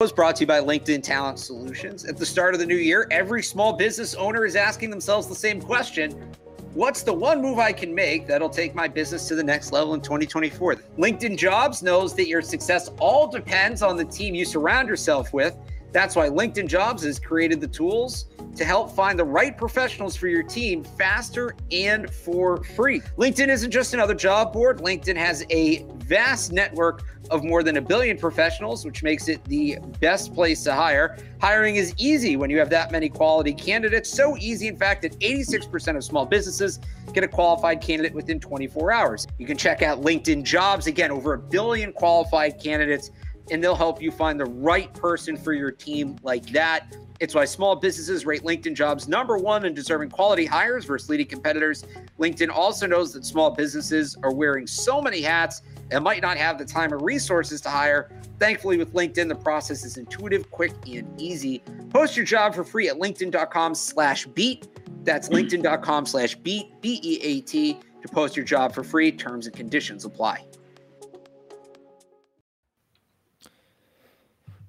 [0.00, 2.04] Was brought to you by LinkedIn Talent Solutions.
[2.04, 5.36] At the start of the new year, every small business owner is asking themselves the
[5.36, 6.32] same question
[6.74, 9.94] What's the one move I can make that'll take my business to the next level
[9.94, 10.74] in 2024?
[10.98, 15.56] LinkedIn Jobs knows that your success all depends on the team you surround yourself with.
[15.92, 18.24] That's why LinkedIn Jobs has created the tools
[18.56, 23.00] to help find the right professionals for your team faster and for free.
[23.18, 27.80] LinkedIn isn't just another job board, LinkedIn has a vast network of more than a
[27.80, 31.16] billion professionals, which makes it the best place to hire.
[31.40, 34.10] Hiring is easy when you have that many quality candidates.
[34.10, 36.80] So easy, in fact, that 86% of small businesses
[37.12, 39.26] get a qualified candidate within 24 hours.
[39.38, 40.86] You can check out LinkedIn Jobs.
[40.86, 43.10] Again, over a billion qualified candidates,
[43.50, 46.94] and they'll help you find the right person for your team like that.
[47.20, 51.26] It's why small businesses rate LinkedIn jobs number one in deserving quality hires versus leading
[51.26, 51.84] competitors.
[52.18, 56.58] LinkedIn also knows that small businesses are wearing so many hats and might not have
[56.58, 58.10] the time or resources to hire.
[58.38, 61.62] Thankfully, with LinkedIn, the process is intuitive, quick, and easy.
[61.90, 64.66] Post your job for free at LinkedIn.com slash beat.
[65.04, 65.48] That's mm.
[65.48, 69.12] LinkedIn.com slash beat, B E A T, to post your job for free.
[69.12, 70.44] Terms and conditions apply.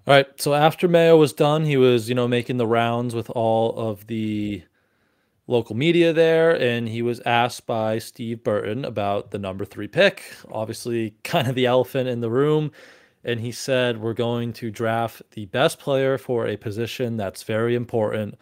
[0.08, 0.28] All right.
[0.40, 4.08] So after Mayo was done, he was, you know, making the rounds with all of
[4.08, 4.64] the
[5.48, 10.24] local media there, and he was asked by Steve Burton about the number three pick.
[10.52, 12.72] Obviously, kind of the elephant in the room.
[13.24, 17.76] And he said, We're going to draft the best player for a position that's very
[17.76, 18.36] important.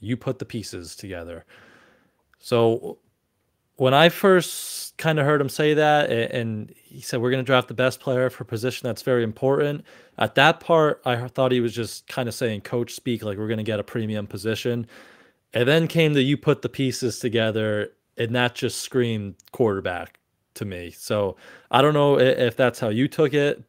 [0.00, 1.44] You put the pieces together.
[2.38, 2.98] So
[3.76, 7.46] when I first kind of heard him say that, and he said, We're going to
[7.46, 9.84] draft the best player for position that's very important.
[10.18, 13.48] At that part, I thought he was just kind of saying coach speak, like we're
[13.48, 14.86] going to get a premium position.
[15.54, 20.18] And then came the you put the pieces together, and that just screamed quarterback
[20.54, 20.90] to me.
[20.90, 21.36] So
[21.70, 23.62] I don't know if that's how you took it.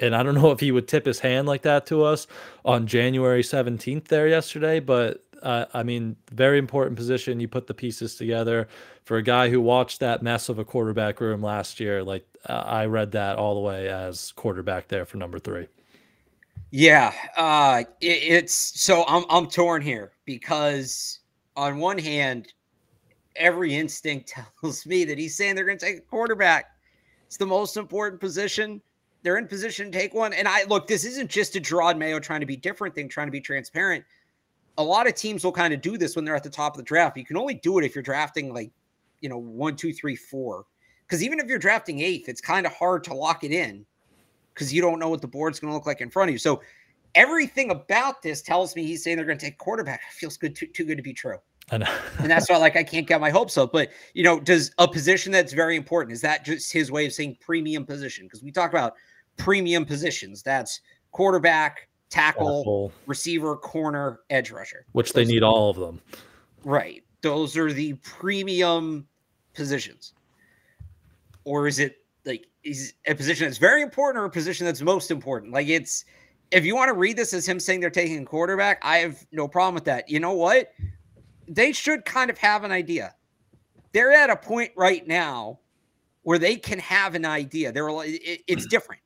[0.00, 2.26] And I don't know if he would tip his hand like that to us
[2.64, 7.40] on January 17th there yesterday, but uh, I mean, very important position.
[7.40, 8.68] You put the pieces together
[9.04, 12.02] for a guy who watched that mess of a quarterback room last year.
[12.02, 15.66] Like uh, I read that all the way as quarterback there for number three.
[16.70, 21.20] Yeah, uh, it, it's so I'm I'm torn here because
[21.56, 22.52] on one hand,
[23.36, 26.66] every instinct tells me that he's saying they're going to take a quarterback.
[27.26, 28.80] It's the most important position.
[29.22, 30.32] they're in position to take one.
[30.32, 33.26] And I look, this isn't just a Jerod Mayo trying to be different thing, trying
[33.26, 34.04] to be transparent.
[34.78, 36.78] A lot of teams will kind of do this when they're at the top of
[36.78, 37.16] the draft.
[37.16, 38.70] You can only do it if you're drafting like,
[39.20, 40.64] you know, one, two, three, four.
[41.06, 43.84] Because even if you're drafting eighth, it's kind of hard to lock it in
[44.54, 46.38] because you don't know what the board's going to look like in front of you.
[46.38, 46.62] So
[47.14, 50.00] everything about this tells me he's saying they're going to take quarterback.
[50.08, 51.36] It feels good, too, too good to be true.
[51.70, 53.72] I know, and that's why, like, I can't get my hopes up.
[53.72, 57.12] But you know, does a position that's very important is that just his way of
[57.12, 58.26] saying premium position?
[58.26, 58.94] Because we talk about
[59.36, 60.42] premium positions.
[60.42, 60.80] That's
[61.12, 62.92] quarterback, tackle, tackle.
[63.06, 64.84] receiver, corner, edge rusher.
[64.92, 66.00] Which Those they need all of them.
[66.64, 67.02] Right.
[67.22, 69.06] Those are the premium
[69.54, 70.12] positions.
[71.44, 75.10] Or is it like is a position that's very important or a position that's most
[75.10, 75.52] important?
[75.52, 76.04] Like it's
[76.50, 79.26] if you want to read this as him saying they're taking a quarterback, I have
[79.32, 80.08] no problem with that.
[80.08, 80.72] You know what?
[81.48, 83.14] They should kind of have an idea.
[83.92, 85.58] They're at a point right now
[86.22, 87.72] where they can have an idea.
[87.72, 89.02] They're it's different.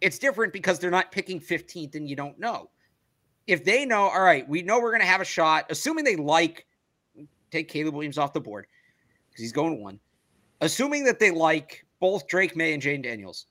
[0.00, 2.70] It's different because they're not picking 15th and you don't know.
[3.46, 6.16] If they know, all right, we know we're going to have a shot, assuming they
[6.16, 6.66] like,
[7.50, 8.66] take Caleb Williams off the board
[9.30, 10.00] because he's going one.
[10.60, 13.46] Assuming that they like both Drake Maye and Jayden Daniels,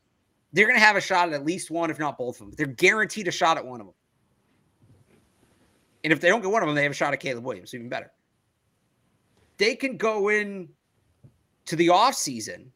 [0.53, 2.55] they're going to have a shot at at least one, if not both of them.
[2.57, 3.95] They're guaranteed a shot at one of them.
[6.03, 7.73] And if they don't get one of them, they have a shot at Caleb Williams,
[7.73, 8.11] even better.
[9.57, 10.69] They can go in
[11.65, 12.67] to the offseason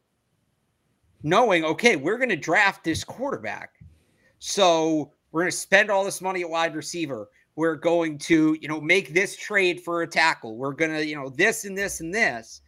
[1.22, 3.74] knowing, okay, we're going to draft this quarterback.
[4.38, 7.28] So we're going to spend all this money at wide receiver.
[7.56, 10.56] We're going to, you know, make this trade for a tackle.
[10.56, 12.62] We're going to, you know, this and this and this.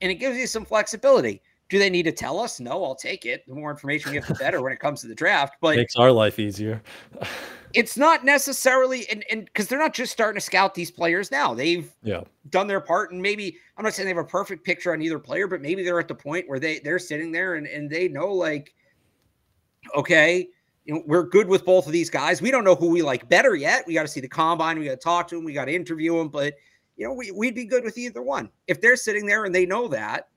[0.00, 1.42] And it gives you some flexibility.
[1.68, 2.60] Do they need to tell us?
[2.60, 3.44] No, I'll take it.
[3.46, 5.56] The more information we have, the better when it comes to the draft.
[5.60, 6.82] But makes our life easier.
[7.74, 11.54] it's not necessarily and and because they're not just starting to scout these players now.
[11.54, 14.92] They've yeah done their part, and maybe I'm not saying they have a perfect picture
[14.92, 17.66] on either player, but maybe they're at the point where they they're sitting there and
[17.66, 18.74] and they know like,
[19.94, 20.48] okay,
[20.84, 22.40] you know, we're good with both of these guys.
[22.40, 23.84] We don't know who we like better yet.
[23.86, 24.78] We got to see the combine.
[24.78, 25.44] We got to talk to them.
[25.44, 26.28] We got to interview them.
[26.28, 26.54] But
[26.96, 29.66] you know, we, we'd be good with either one if they're sitting there and they
[29.66, 30.28] know that.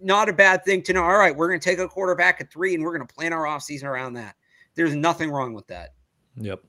[0.00, 1.02] Not a bad thing to know.
[1.02, 3.32] All right, we're going to take a quarterback at three, and we're going to plan
[3.32, 4.36] our offseason around that.
[4.74, 5.94] There's nothing wrong with that.
[6.36, 6.62] Yep.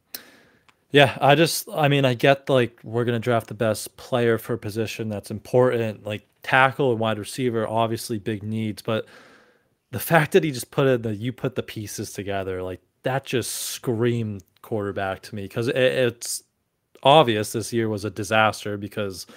[0.92, 4.38] Yeah, I just, I mean, I get like we're going to draft the best player
[4.40, 8.82] for position that's important, like tackle and wide receiver, obviously big needs.
[8.82, 9.06] But
[9.92, 13.24] the fact that he just put it, that you put the pieces together, like that
[13.24, 16.44] just screamed quarterback to me because it, it's
[17.04, 19.28] obvious this year was a disaster because,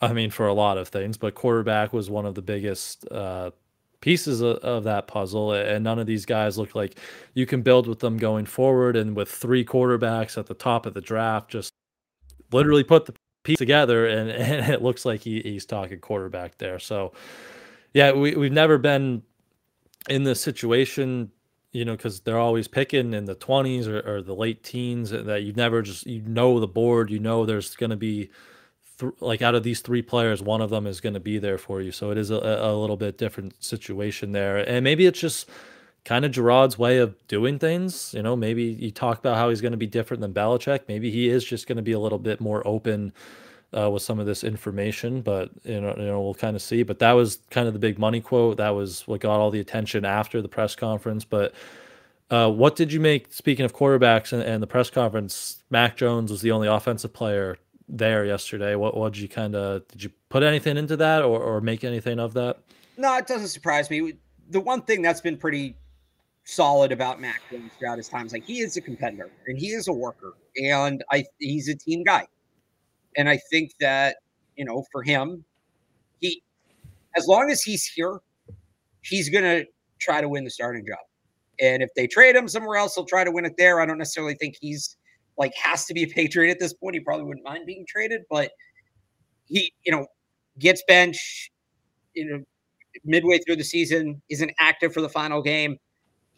[0.00, 3.50] I mean, for a lot of things, but quarterback was one of the biggest uh,
[4.00, 6.96] pieces of, of, that puzzle and none of these guys look like
[7.34, 10.94] you can build with them going forward and with three quarterbacks at the top of
[10.94, 11.72] the draft just
[12.52, 16.78] literally put the piece together and, and it looks like he, he's talking quarterback there.
[16.78, 17.12] So
[17.92, 19.22] yeah we, we've never been
[20.08, 21.30] in this situation
[21.72, 25.42] you know because they're always picking in the 20s or, or the late teens that
[25.42, 28.30] you've never just you know the board you know there's going to be
[28.98, 31.58] th- like out of these three players, one of them is going to be there
[31.58, 31.92] for you.
[31.92, 35.48] So it is a, a little bit different situation there, and maybe it's just
[36.04, 38.14] kind of Jerod's way of doing things.
[38.14, 40.80] You know, maybe you talk about how he's going to be different than Belichick.
[40.88, 43.12] Maybe he is just going to be a little bit more open
[43.76, 46.82] uh, with some of this information, but you know, you know, we'll kind of see.
[46.82, 48.56] But that was kind of the big money quote.
[48.56, 51.24] That was what got all the attention after the press conference.
[51.24, 51.54] But
[52.30, 53.32] uh, what did you make?
[53.32, 57.58] Speaking of quarterbacks and, and the press conference, Mac Jones was the only offensive player
[57.88, 58.74] there yesterday.
[58.74, 61.84] What what did you kind of did you put anything into that or or make
[61.84, 62.58] anything of that?
[62.96, 64.14] No, it doesn't surprise me.
[64.50, 65.76] The one thing that's been pretty
[66.44, 67.42] solid about Mac
[67.78, 71.04] throughout his time is like he is a competitor and he is a worker and
[71.10, 72.26] I he's a team guy.
[73.16, 74.16] And I think that,
[74.56, 75.44] you know, for him,
[76.20, 76.42] he
[77.16, 78.20] as long as he's here,
[79.02, 79.64] he's gonna
[79.98, 80.98] try to win the starting job.
[81.60, 83.80] And if they trade him somewhere else, he'll try to win it there.
[83.80, 84.96] I don't necessarily think he's
[85.38, 86.94] like has to be a Patriot at this point.
[86.94, 88.50] He probably wouldn't mind being traded, but
[89.46, 90.06] he, you know,
[90.58, 91.50] gets bench,
[92.14, 92.44] you know,
[93.04, 95.78] midway through the season, isn't active for the final game.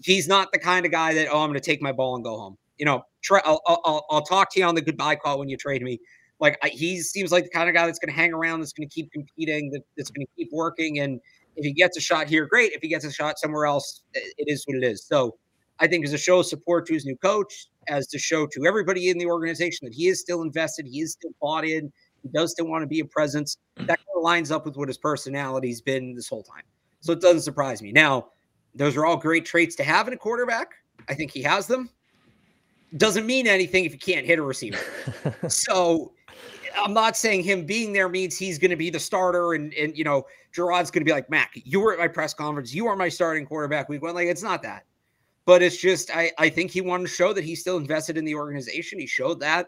[0.03, 2.25] He's not the kind of guy that, oh, I'm going to take my ball and
[2.25, 2.57] go home.
[2.79, 5.57] You know, try, I'll, I'll, I'll talk to you on the goodbye call when you
[5.57, 5.99] trade me.
[6.39, 8.73] Like I, he seems like the kind of guy that's going to hang around, that's
[8.73, 11.01] going to keep competing, that, that's going to keep working.
[11.01, 11.21] And
[11.57, 12.73] if he gets a shot here, great.
[12.73, 15.05] If he gets a shot somewhere else, it is what it is.
[15.05, 15.37] So
[15.79, 18.65] I think as a show of support to his new coach, as to show to
[18.67, 22.29] everybody in the organization that he is still invested, he is still bought in, he
[22.29, 23.57] does still want to be a presence.
[23.79, 23.87] Mm.
[23.89, 26.63] That kind of lines up with what his personality's been this whole time.
[27.01, 27.93] So it doesn't surprise me.
[27.93, 28.29] Now,
[28.75, 30.73] those are all great traits to have in a quarterback.
[31.09, 31.91] I think he has them.
[32.97, 34.79] Doesn't mean anything if you can't hit a receiver.
[35.49, 36.13] so
[36.77, 39.97] I'm not saying him being there means he's going to be the starter and and
[39.97, 41.53] you know Jerod's going to be like Mac.
[41.55, 42.75] You were at my press conference.
[42.75, 44.15] You are my starting quarterback week one.
[44.15, 44.85] Like it's not that.
[45.51, 48.25] But it's just I, I think he wanted to show that he's still invested in
[48.25, 49.01] the organization.
[49.01, 49.67] He showed that.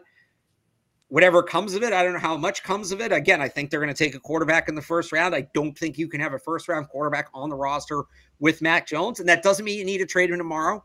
[1.09, 3.11] Whatever comes of it, I don't know how much comes of it.
[3.11, 5.35] Again, I think they're going to take a quarterback in the first round.
[5.35, 8.05] I don't think you can have a first round quarterback on the roster
[8.39, 9.19] with Mac Jones.
[9.19, 10.81] And that doesn't mean you need to trade him tomorrow.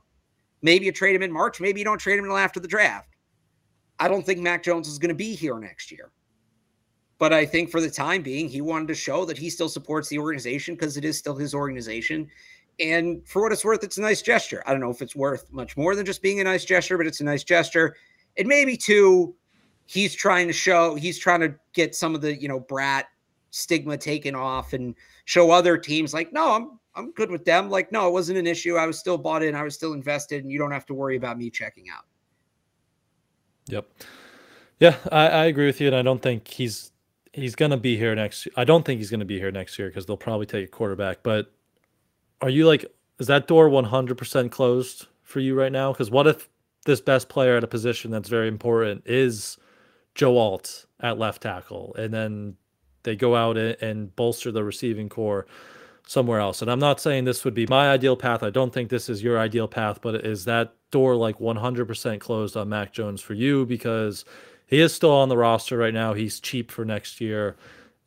[0.63, 1.61] Maybe you trade him in March.
[1.61, 3.15] Maybe you don't trade him until after the draft.
[4.01, 6.11] I don't think Mac Jones is going to be here next year.
[7.19, 10.09] But I think for the time being, he wanted to show that he still supports
[10.09, 12.29] the organization because it is still his organization.
[12.81, 14.63] And for what it's worth, it's a nice gesture.
[14.67, 17.07] I don't know if it's worth much more than just being a nice gesture, but
[17.07, 17.97] it's a nice gesture.
[18.37, 19.35] And maybe too,
[19.87, 23.07] he's trying to show, he's trying to get some of the, you know, brat
[23.51, 27.71] stigma taken off and show other teams like, no, I'm I'm good with them.
[27.71, 28.75] Like, no, it wasn't an issue.
[28.75, 31.17] I was still bought in, I was still invested, and you don't have to worry
[31.17, 32.05] about me checking out.
[33.69, 33.89] Yep.
[34.81, 36.91] Yeah, I, I agree with you, and I don't think he's
[37.33, 38.49] he's gonna be here next.
[38.57, 41.23] I don't think he's gonna be here next year because they'll probably take a quarterback.
[41.23, 41.53] But
[42.41, 42.85] are you like,
[43.19, 45.93] is that door one hundred percent closed for you right now?
[45.93, 46.49] Because what if
[46.85, 49.59] this best player at a position that's very important is
[50.15, 52.57] Joe Alt at left tackle, and then
[53.03, 55.47] they go out and bolster the receiving corps
[56.07, 56.63] somewhere else.
[56.63, 58.43] And I'm not saying this would be my ideal path.
[58.43, 62.57] I don't think this is your ideal path, but is that door like 100% closed
[62.57, 64.25] on Mac Jones for you because
[64.67, 66.15] he is still on the roster right now.
[66.15, 67.57] He's cheap for next year.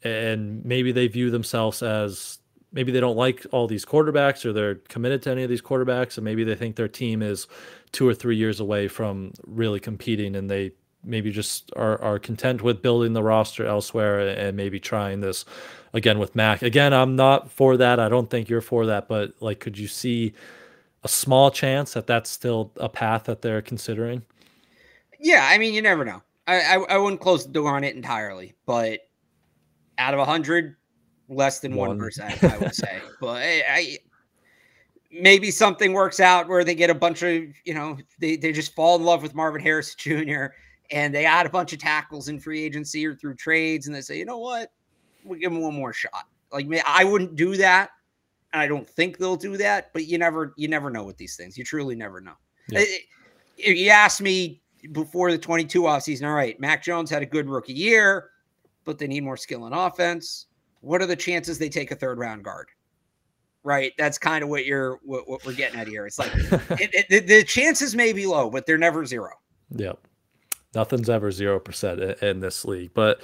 [0.03, 2.39] And maybe they view themselves as
[2.71, 6.17] maybe they don't like all these quarterbacks or they're committed to any of these quarterbacks.
[6.17, 7.47] And maybe they think their team is
[7.91, 10.71] two or three years away from really competing and they
[11.03, 15.45] maybe just are, are content with building the roster elsewhere and maybe trying this
[15.93, 16.61] again with Mac.
[16.61, 17.99] Again, I'm not for that.
[17.99, 20.33] I don't think you're for that, but like, could you see
[21.03, 24.21] a small chance that that's still a path that they're considering?
[25.19, 26.21] Yeah, I mean, you never know.
[26.47, 28.99] I, I, I wouldn't close the door on it entirely, but
[29.97, 30.75] out of a hundred,
[31.31, 32.99] less than one percent, I would say.
[33.21, 33.97] but I, I,
[35.11, 38.75] maybe something works out where they get a bunch of you know they they just
[38.75, 40.47] fall in love with Marvin Harris Jr.
[40.91, 44.01] and they add a bunch of tackles in free agency or through trades, and they
[44.01, 44.71] say, you know what,
[45.23, 46.27] we'll give him one more shot.
[46.51, 47.91] Like I wouldn't do that.
[48.53, 51.37] And I don't think they'll do that, but you never you never know with these
[51.37, 51.57] things.
[51.57, 52.33] You truly never know.
[52.69, 52.83] Yeah.
[53.57, 57.47] If you asked me before the 22 offseason, all right, Mac Jones had a good
[57.47, 58.29] rookie year,
[58.83, 60.47] but they need more skill in offense.
[60.81, 62.67] What are the chances they take a third round guard?
[63.63, 63.93] Right.
[63.97, 66.05] That's kind of what you're what, what we're getting at here.
[66.05, 69.31] It's like it, it, the chances may be low, but they're never zero.
[69.75, 69.99] Yep.
[70.73, 72.91] Nothing's ever zero percent in this league.
[72.93, 73.21] But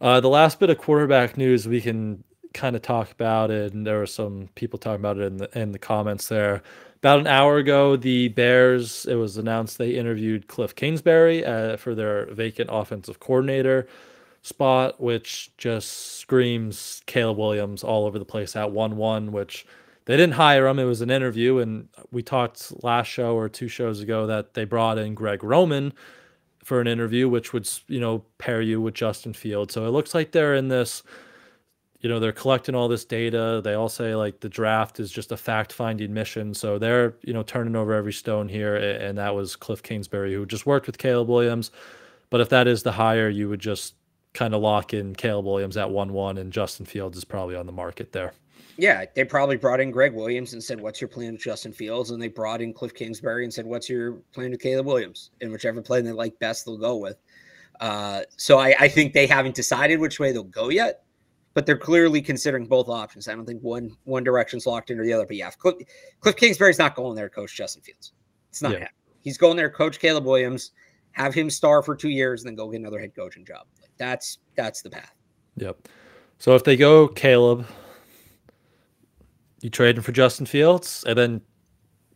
[0.00, 3.86] uh, the last bit of quarterback news we can kind of talk about it, and
[3.86, 6.62] there were some people talking about it in the in the comments there.
[6.96, 11.94] About an hour ago, the Bears, it was announced they interviewed Cliff Kingsbury uh, for
[11.94, 13.86] their vacant offensive coordinator
[14.48, 19.66] spot, which just screams Caleb Williams all over the place at 1 1, which
[20.06, 20.78] they didn't hire him.
[20.78, 21.58] It was an interview.
[21.58, 25.92] And we talked last show or two shows ago that they brought in Greg Roman
[26.64, 29.70] for an interview, which would, you know, pair you with Justin Field.
[29.70, 31.02] So it looks like they're in this
[32.00, 35.32] you know they're collecting all this data they all say like the draft is just
[35.32, 39.34] a fact finding mission so they're you know turning over every stone here and that
[39.34, 41.70] was cliff kingsbury who just worked with caleb williams
[42.30, 43.94] but if that is the hire you would just
[44.38, 47.72] kind of lock in caleb williams at 1-1 and justin fields is probably on the
[47.72, 48.32] market there
[48.76, 52.10] yeah they probably brought in greg williams and said what's your plan with justin fields
[52.10, 55.50] and they brought in cliff kingsbury and said what's your plan with caleb williams and
[55.50, 57.16] whichever plan they like best they'll go with
[57.80, 61.04] uh, so I, I think they haven't decided which way they'll go yet
[61.58, 63.26] but they're clearly considering both options.
[63.26, 65.26] I don't think one one direction's locked in or the other.
[65.26, 65.74] But yeah, Cliff,
[66.20, 68.12] Cliff Kingsbury's not going there, coach Justin Fields.
[68.50, 68.78] It's not yeah.
[68.78, 68.94] happening.
[69.22, 70.70] He's going there, coach Caleb Williams,
[71.12, 73.66] have him star for two years, and then go get another head coaching job.
[73.98, 75.14] That's that's the path.
[75.56, 75.88] Yep.
[76.38, 77.66] So if they go Caleb,
[79.60, 81.40] you trade him for Justin Fields, and then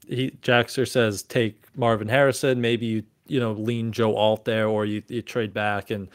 [0.06, 2.60] he Jackster says take Marvin Harrison.
[2.60, 6.08] Maybe you you know lean Joe Alt there, or you, you trade back and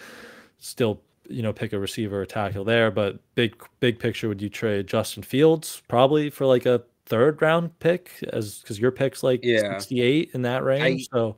[0.59, 2.91] still you know pick a receiver or tackle there.
[2.91, 7.77] But big big picture, would you trade Justin Fields probably for like a third round
[7.79, 9.77] pick as because your pick's like yeah.
[9.79, 11.07] 68 in that range.
[11.11, 11.37] I, so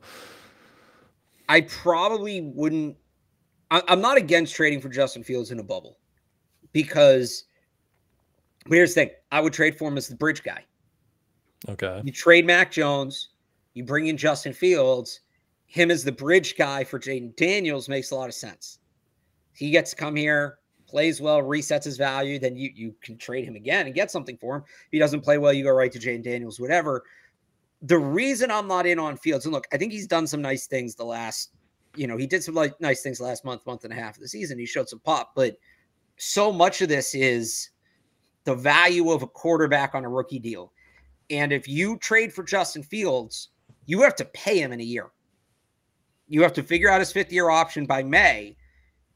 [1.48, 2.96] I probably wouldn't.
[3.70, 5.98] I, I'm not against trading for Justin Fields in a bubble
[6.72, 7.44] because
[8.68, 10.64] here's the thing: I would trade for him as the bridge guy.
[11.68, 12.00] Okay.
[12.04, 13.30] You trade Mac Jones,
[13.74, 15.20] you bring in Justin Fields,
[15.66, 18.80] him as the bridge guy for Jayden Daniels makes a lot of sense
[19.60, 23.44] he gets to come here, plays well, resets his value, then you you can trade
[23.44, 24.62] him again and get something for him.
[24.66, 27.04] If he doesn't play well, you go right to Jayden Daniels, whatever.
[27.82, 30.66] The reason I'm not in on Fields, and look, I think he's done some nice
[30.66, 31.52] things the last,
[31.96, 34.22] you know, he did some like nice things last month, month and a half of
[34.22, 34.58] the season.
[34.58, 35.56] He showed some pop, but
[36.16, 37.70] so much of this is
[38.44, 40.72] the value of a quarterback on a rookie deal.
[41.30, 43.48] And if you trade for Justin Fields,
[43.86, 45.10] you have to pay him in a year.
[46.28, 48.56] You have to figure out his fifth year option by May.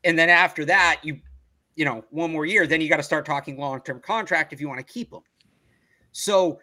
[0.04, 1.20] And then after that, you,
[1.76, 4.60] you know, one more year, then you got to start talking long term contract if
[4.60, 5.22] you want to keep him.
[6.12, 6.58] So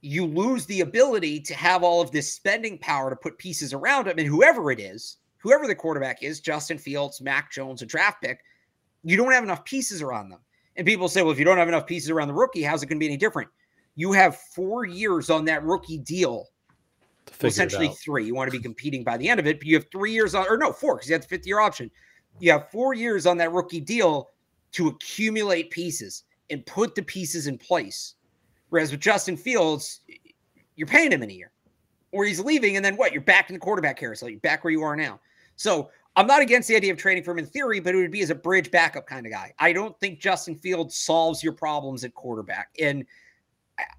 [0.00, 4.06] you lose the ability to have all of this spending power to put pieces around
[4.06, 4.18] him.
[4.18, 8.40] And whoever it is, whoever the quarterback is, Justin Fields, Mac Jones, a draft pick,
[9.02, 10.40] you don't have enough pieces around them.
[10.76, 12.86] And people say, well, if you don't have enough pieces around the rookie, how's it
[12.86, 13.48] going to be any different?
[13.96, 16.46] You have four years on that rookie deal.
[17.42, 18.24] Essentially three.
[18.24, 20.34] You want to be competing by the end of it, but you have three years
[20.34, 21.90] on, or no, four, because you have the fifth year option.
[22.38, 24.30] You have four years on that rookie deal
[24.72, 28.14] to accumulate pieces and put the pieces in place.
[28.70, 30.00] Whereas with Justin Fields,
[30.76, 31.52] you're paying him in a year,
[32.12, 33.12] or he's leaving, and then what?
[33.12, 34.28] You're back in the quarterback carousel.
[34.28, 35.20] You're back where you are now.
[35.56, 38.10] So I'm not against the idea of trading for him in theory, but it would
[38.10, 39.52] be as a bridge backup kind of guy.
[39.58, 42.70] I don't think Justin Fields solves your problems at quarterback.
[42.80, 43.04] And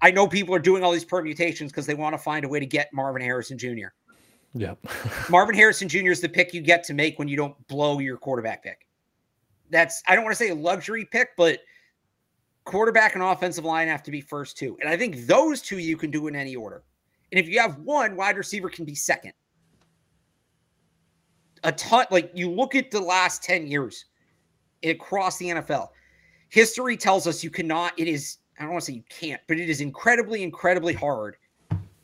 [0.02, 2.60] I know people are doing all these permutations because they want to find a way
[2.60, 3.88] to get Marvin Harrison Jr.
[4.54, 4.78] Yep.
[5.30, 6.10] Marvin Harrison Jr.
[6.10, 8.86] is the pick you get to make when you don't blow your quarterback pick.
[9.70, 11.60] That's I don't want to say a luxury pick, but
[12.64, 14.76] quarterback and offensive line have to be first two.
[14.80, 16.82] And I think those two you can do in any order.
[17.32, 19.32] And if you have one, wide receiver can be second.
[21.62, 24.06] A ton, like you look at the last 10 years
[24.82, 25.88] across the NFL,
[26.48, 29.58] history tells us you cannot, it is, I don't want to say you can't, but
[29.58, 31.36] it is incredibly, incredibly hard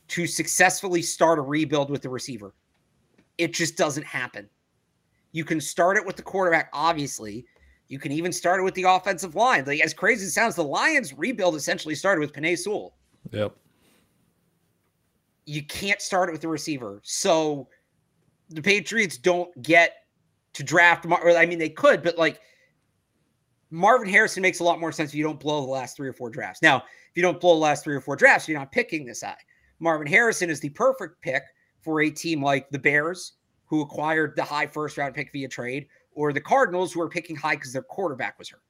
[0.09, 2.55] to successfully start a rebuild with the receiver.
[3.39, 4.49] It just doesn't happen.
[5.33, 7.47] You can start it with the quarterback, obviously.
[7.89, 9.65] You can even start it with the offensive line.
[9.65, 12.95] Like as crazy as it sounds, the Lions rebuild essentially started with Penei Sewell.
[13.33, 13.57] Yep.
[15.47, 17.01] You can't start it with the receiver.
[17.03, 17.69] So
[18.51, 19.95] the Patriots don't get
[20.53, 21.07] to draft.
[21.07, 22.41] Or I mean, they could, but like
[23.71, 26.13] Marvin Harrison makes a lot more sense if you don't blow the last three or
[26.13, 26.63] four drafts.
[26.63, 29.23] Now, if you don't blow the last three or four drafts, you're not picking this
[29.23, 29.37] guy.
[29.79, 31.43] Marvin Harrison is the perfect pick
[31.81, 33.35] for a team like the Bears,
[33.67, 37.37] who acquired the high first round pick via trade, or the Cardinals, who are picking
[37.37, 38.63] high because their quarterback was hurt.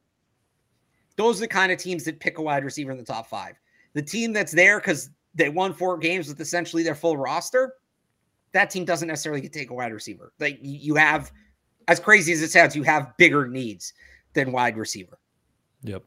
[1.17, 3.55] Those are the kind of teams that pick a wide receiver in the top five.
[3.95, 7.75] The team that's there because they won four games with essentially their full roster,
[8.53, 10.33] that team doesn't necessarily get take a wide receiver.
[10.41, 11.31] Like you have,
[11.89, 13.93] as crazy as it sounds, you have bigger needs
[14.33, 15.19] than wide receiver.
[15.83, 16.03] Yep.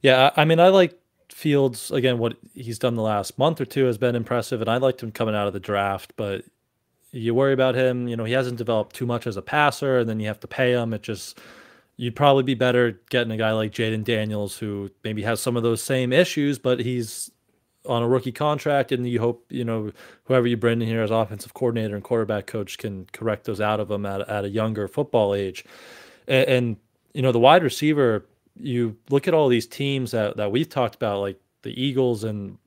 [0.00, 0.30] Yeah.
[0.36, 0.98] I mean, I like
[1.30, 2.18] Fields again.
[2.18, 5.12] What he's done the last month or two has been impressive, and I liked him
[5.12, 6.14] coming out of the draft.
[6.16, 6.44] But
[7.10, 8.08] you worry about him.
[8.08, 10.48] You know, he hasn't developed too much as a passer, and then you have to
[10.48, 10.94] pay him.
[10.94, 11.38] It just
[11.96, 15.62] you'd probably be better getting a guy like Jayden Daniels who maybe has some of
[15.62, 17.30] those same issues, but he's
[17.86, 19.92] on a rookie contract, and you hope you know
[20.24, 23.80] whoever you bring in here as offensive coordinator and quarterback coach can correct those out
[23.80, 25.64] of them at, at a younger football age.
[26.26, 26.76] And, and
[27.14, 28.26] you know the wide receiver,
[28.56, 32.58] you look at all these teams that that we've talked about, like the Eagles and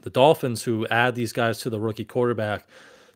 [0.00, 2.66] the Dolphins, who add these guys to the rookie quarterback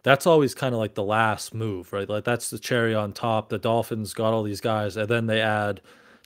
[0.02, 2.08] that's always kind of like the last move, right?
[2.08, 3.48] Like that's the cherry on top.
[3.48, 5.80] The Dolphins got all these guys, and then they add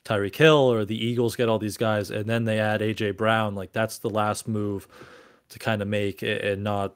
[0.07, 3.55] Tyreek Hill, or the Eagles get all these guys, and then they add AJ Brown.
[3.55, 4.87] Like that's the last move
[5.49, 6.95] to kind of make and not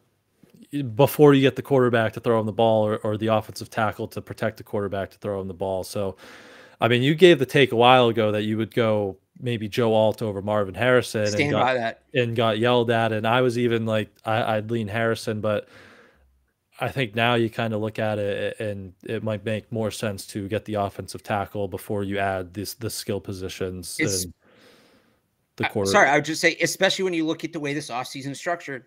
[0.95, 4.07] before you get the quarterback to throw him the ball or, or the offensive tackle
[4.07, 5.83] to protect the quarterback to throw him the ball.
[5.83, 6.15] So,
[6.79, 9.93] I mean, you gave the take a while ago that you would go maybe Joe
[9.93, 13.11] Alt over Marvin Harrison Stand and got, and got yelled at.
[13.11, 15.67] And I was even like, I, I'd lean Harrison, but
[16.81, 20.25] I think now you kind of look at it and it might make more sense
[20.27, 24.33] to get the offensive tackle before you add this the skill positions It's- and
[25.57, 25.91] the quarter.
[25.91, 28.39] Sorry, I would just say, especially when you look at the way this offseason is
[28.39, 28.85] structured,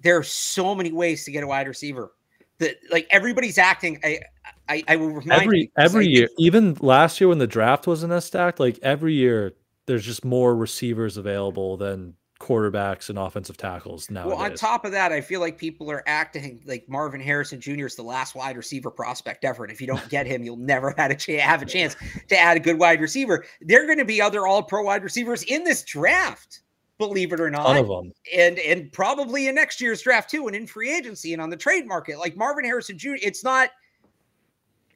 [0.00, 2.12] there are so many ways to get a wide receiver.
[2.58, 4.00] That like everybody's acting.
[4.02, 4.20] I
[4.68, 8.12] I, I will remind every you, every year, even last year when the draft wasn't
[8.12, 9.54] as stacked, like every year
[9.86, 14.26] there's just more receivers available than quarterbacks and offensive tackles now.
[14.26, 17.84] Well, on top of that, I feel like people are acting like Marvin Harrison Jr.
[17.84, 19.62] is the last wide receiver prospect ever.
[19.62, 21.94] And if you don't get him, you'll never have a, ch- have a chance
[22.28, 23.44] to add a good wide receiver.
[23.60, 26.62] There are going to be other all pro wide receivers in this draft,
[26.98, 27.76] believe it or not.
[27.76, 28.12] of them.
[28.34, 31.56] And, and probably in next year's draft too, and in free agency and on the
[31.56, 32.18] trade market.
[32.18, 33.68] Like Marvin Harrison Jr., it's not,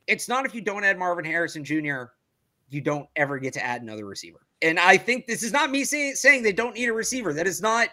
[0.07, 2.05] it's not if you don't add Marvin Harrison Jr.,
[2.71, 4.44] you don't ever get to add another receiver.
[4.63, 7.33] And I think this is not me say, saying they don't need a receiver.
[7.33, 7.89] That is not,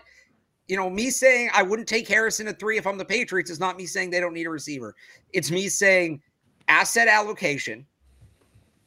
[0.67, 3.59] you know, me saying I wouldn't take Harrison at three if I'm the Patriots is
[3.59, 4.95] not me saying they don't need a receiver.
[5.33, 6.21] It's me saying
[6.67, 7.85] asset allocation.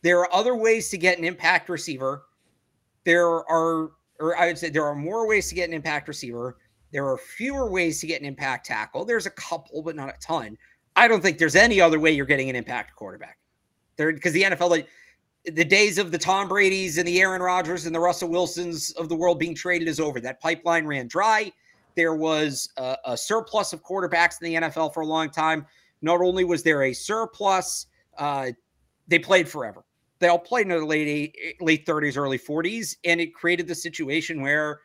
[0.03, 2.25] There are other ways to get an impact receiver.
[3.05, 6.57] There are, or I would say there are more ways to get an impact receiver.
[6.93, 9.05] There are fewer ways to get an impact tackle.
[9.05, 10.57] There's a couple, but not a ton.
[10.97, 13.39] I don't think there's any other way you're getting an impact quarterback.
[13.97, 14.89] There, because the NFL, like,
[15.45, 19.09] the days of the Tom Brady's and the Aaron Rodgers and the Russell Wilsons of
[19.09, 20.21] the world being traded is over.
[20.21, 21.53] That pipeline ran dry.
[21.97, 25.67] there was a, a, surplus of quarterbacks in the NFL for a long time.
[26.03, 27.87] Not only was there a surplus,
[28.19, 28.51] uh,
[29.07, 29.85] they played forever.
[30.19, 34.41] They all played in their late late 30s, early 40s, and it created the situation
[34.41, 34.81] where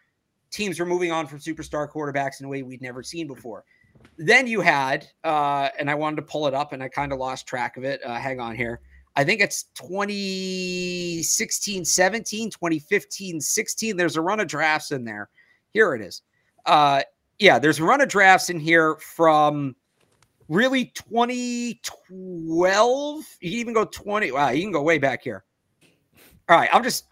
[0.51, 3.63] teams were moving on from superstar quarterbacks in a way we'd never seen before.
[4.17, 7.19] Then you had, uh, and I wanted to pull it up, and I kind of
[7.19, 8.03] lost track of it.
[8.03, 8.81] Uh, hang on here.
[9.19, 13.97] I think it's 2016, 17, 2015, 16.
[13.97, 15.27] There's a run of drafts in there.
[15.71, 16.21] Here it is.
[16.65, 17.01] Uh,
[17.37, 19.75] yeah, there's a run of drafts in here from
[20.47, 23.25] really 2012.
[23.41, 24.31] You can even go 20.
[24.31, 25.43] Wow, you can go way back here.
[26.47, 27.07] All right, I'm just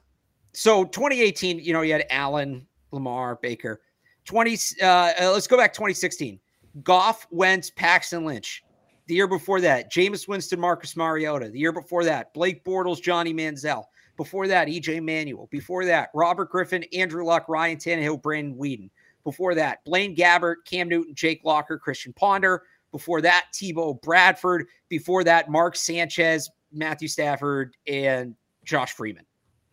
[0.53, 1.59] so 2018.
[1.59, 3.81] You know, you had Allen, Lamar, Baker.
[4.23, 4.57] 20.
[4.81, 6.39] Uh, uh, let's go back 2016.
[6.83, 8.63] Goff, Wentz, Paxton Lynch.
[9.07, 11.49] The year before that, Jameis Winston, Marcus Mariota.
[11.49, 13.85] The year before that, Blake Bortles, Johnny Manziel.
[14.17, 15.47] Before that, EJ Manuel.
[15.49, 18.89] Before that, Robert Griffin, Andrew Luck, Ryan Tannehill, Brandon Weeden.
[19.23, 22.63] Before that, Blaine Gabbert, Cam Newton, Jake Locker, Christian Ponder.
[22.91, 24.67] Before that, Tebow Bradford.
[24.89, 28.35] Before that, Mark Sanchez, Matthew Stafford, and
[28.65, 29.25] Josh Freeman.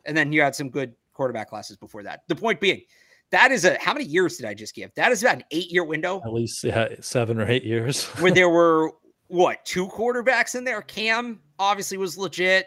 [0.05, 2.23] And then you had some good quarterback classes before that.
[2.29, 2.83] The point being,
[3.31, 4.93] that is a how many years did I just give?
[4.95, 6.21] That is about an eight year window.
[6.25, 8.05] At least yeah, seven or eight years.
[8.21, 8.93] where there were
[9.35, 10.81] what two quarterbacks in there?
[10.83, 12.67] Cam obviously was legit.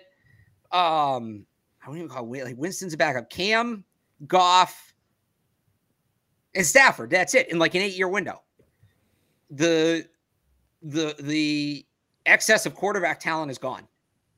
[0.74, 1.45] Um,
[1.82, 3.30] I don't even call it, like Winston's a backup.
[3.30, 3.86] Cam,
[4.28, 4.93] Goff,
[6.55, 7.09] and Stafford.
[7.09, 8.41] That's it in like an eight year window.
[9.49, 10.07] The
[10.82, 11.86] the the
[12.26, 13.88] excess of quarterback talent is gone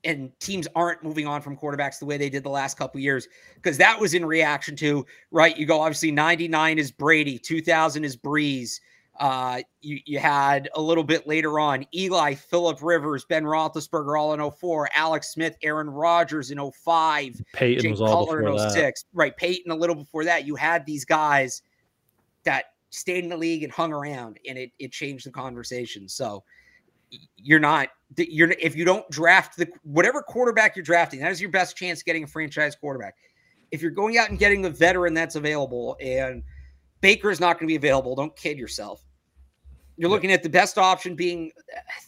[0.04, 3.26] and teams aren't moving on from quarterbacks the way they did the last couple years
[3.56, 8.16] because that was in reaction to right you go obviously 99 is brady 2000 is
[8.16, 8.80] brees
[9.20, 14.32] uh, you, you had a little bit later on Eli, Philip Rivers, Ben Roethlisberger, all
[14.32, 18.70] in 04, Alex Smith, Aaron Rodgers in 05, Peyton Jake was all Cutler before in
[18.70, 19.02] 06.
[19.02, 19.08] That.
[19.12, 19.36] Right.
[19.36, 20.46] Peyton a little before that.
[20.46, 21.60] You had these guys
[22.44, 26.08] that stayed in the league and hung around, and it, it changed the conversation.
[26.08, 26.42] So
[27.36, 31.50] you're not you're if you don't draft the whatever quarterback you're drafting, that is your
[31.50, 33.16] best chance getting a franchise quarterback.
[33.70, 36.42] If you're going out and getting the veteran that's available, and
[37.02, 39.04] Baker is not going to be available, don't kid yourself.
[40.00, 41.52] You're looking at the best option being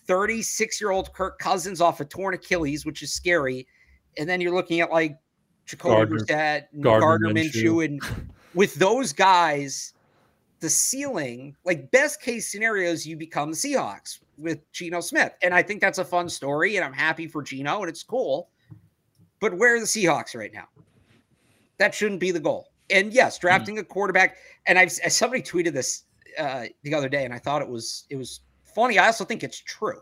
[0.07, 3.67] 36 year old Kirk Cousins off a torn Achilles, which is scary.
[4.17, 5.19] And then you're looking at like
[5.67, 7.85] Jacoby Brissett, Gardner, Gardner Minshew.
[7.85, 8.01] And
[8.55, 9.93] with those guys,
[10.61, 15.35] the ceiling, like best case scenarios, you become the Seahawks with Geno Smith.
[15.43, 16.77] And I think that's a fun story.
[16.77, 18.49] And I'm happy for Geno and it's cool.
[19.39, 20.69] But where are the Seahawks right now?
[21.77, 22.71] That shouldn't be the goal.
[22.89, 23.43] And yes, hmm.
[23.43, 24.39] drafting a quarterback.
[24.67, 26.05] And I've somebody tweeted this
[26.39, 28.99] uh, the other day, and I thought it was it was funny.
[28.99, 30.01] I also think it's true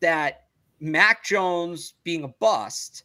[0.00, 0.44] that
[0.80, 3.04] Mac Jones being a bust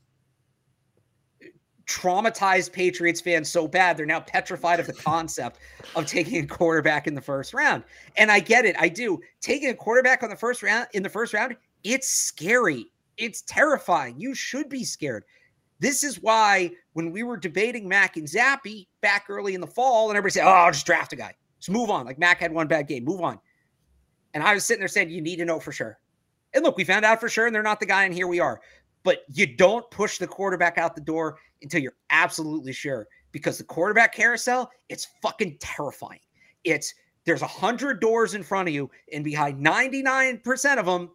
[1.85, 5.59] traumatized Patriots fans so bad they're now petrified of the concept
[5.95, 7.83] of taking a quarterback in the first round.
[8.17, 8.75] And I get it.
[8.79, 9.19] I do.
[9.41, 12.87] Taking a quarterback on the first round in the first round, it's scary.
[13.17, 14.19] It's terrifying.
[14.19, 15.25] You should be scared.
[15.79, 20.09] This is why when we were debating Mac and Zappe back early in the fall,
[20.09, 22.05] and everybody said, "Oh, I'll just draft a guy." Just move on.
[22.05, 23.05] Like Mac had one bad game.
[23.05, 23.39] Move on.
[24.33, 25.97] And I was sitting there saying, you need to know for sure.
[26.53, 28.41] And look, we found out for sure, and they're not the guy, and here we
[28.41, 28.59] are.
[29.03, 33.63] But you don't push the quarterback out the door until you're absolutely sure because the
[33.63, 36.19] quarterback carousel, it's fucking terrifying.
[36.65, 36.93] It's
[37.23, 41.11] there's a hundred doors in front of you, and behind 99% of them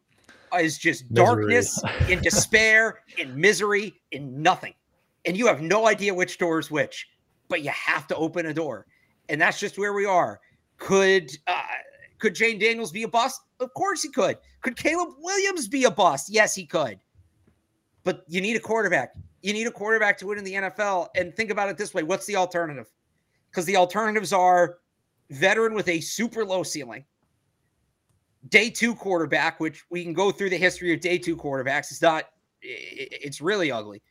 [0.58, 1.78] is just darkness
[2.08, 4.72] and despair and misery and nothing.
[5.26, 7.06] And you have no idea which door is which,
[7.48, 8.86] but you have to open a door
[9.28, 10.40] and that's just where we are.
[10.78, 11.62] Could uh,
[12.18, 13.42] could Jayden Daniels be a bust?
[13.60, 14.38] Of course he could.
[14.62, 16.28] Could Caleb Williams be a bust?
[16.30, 16.98] Yes, he could.
[18.04, 19.14] But you need a quarterback.
[19.42, 21.08] You need a quarterback to win in the NFL.
[21.16, 22.86] And think about it this way: what's the alternative?
[23.50, 24.78] Because the alternatives are
[25.30, 27.04] veteran with a super low ceiling,
[28.48, 31.90] day two quarterback, which we can go through the history of day two quarterbacks.
[31.90, 32.24] It's not.
[32.60, 34.02] It's really ugly.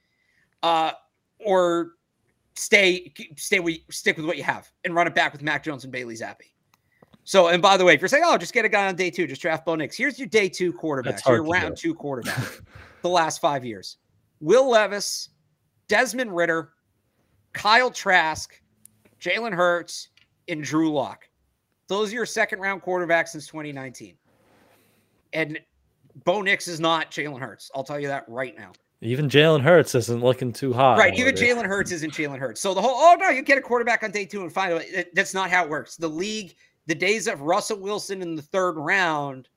[0.64, 0.92] Uh,
[1.40, 1.92] or
[2.58, 5.84] stay stay with stick with what you have and run it back with Mac Jones
[5.84, 6.42] and Bailey Zappe.
[7.24, 9.10] So, and by the way, if you're saying, "Oh, just get a guy on day
[9.10, 12.62] two, just draft Bo Nix," here's your day two quarterback, your round two quarterback,
[13.02, 13.98] the last five years:
[14.40, 15.30] Will Levis,
[15.88, 16.74] Desmond Ridder,
[17.54, 18.60] Kyle Trask,
[19.20, 20.10] Jalen Hurts,
[20.48, 21.28] and Drew Lock.
[21.88, 24.16] Those are your second round quarterbacks since 2019.
[25.34, 25.60] And
[26.24, 27.70] Bo Nix is not Jalen Hurts.
[27.76, 28.72] I'll tell you that right now.
[29.02, 30.98] Even Jalen Hurts isn't looking too hot.
[30.98, 31.18] Right.
[31.18, 32.62] Even Jalen Hurts isn't Jalen Hurts.
[32.62, 35.14] So the whole, oh no, you get a quarterback on day two and find it.
[35.14, 35.98] That's not how it works.
[35.98, 36.56] The league,
[36.88, 39.50] the days of Russell Wilson in the third round,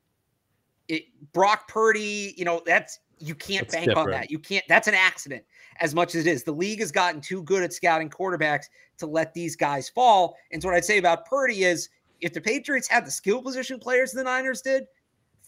[0.89, 4.09] it Brock Purdy, you know, that's you can't that's bank different.
[4.09, 4.31] on that.
[4.31, 5.45] You can't, that's an accident
[5.81, 6.45] as much as it is.
[6.45, 8.65] The league has gotten too good at scouting quarterbacks
[8.99, 10.37] to let these guys fall.
[10.51, 11.89] And so what I'd say about Purdy is
[12.21, 14.85] If the Patriots had the skill position players the Niners did,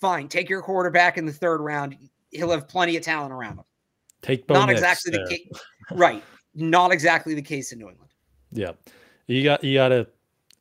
[0.01, 0.29] fine.
[0.29, 1.97] Take your quarterback in the third round.
[2.31, 3.65] He'll have plenty of talent around him.
[4.23, 5.25] Take Bo not Nix exactly there.
[5.27, 5.49] the case.
[5.93, 6.23] right.
[6.55, 8.11] Not exactly the case in New England.
[8.53, 8.73] Yeah,
[9.27, 10.07] you got you got to.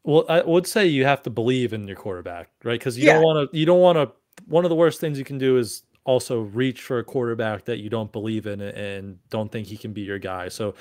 [0.03, 2.79] Well, I would say you have to believe in your quarterback, right?
[2.79, 3.13] Because you Yeah.
[3.15, 3.57] don't want to.
[3.57, 4.11] You don't want to.
[4.47, 7.77] One of the worst things you can do is also reach for a quarterback that
[7.77, 10.47] you don't believe in and don't think he can be your guy.
[10.47, 10.73] So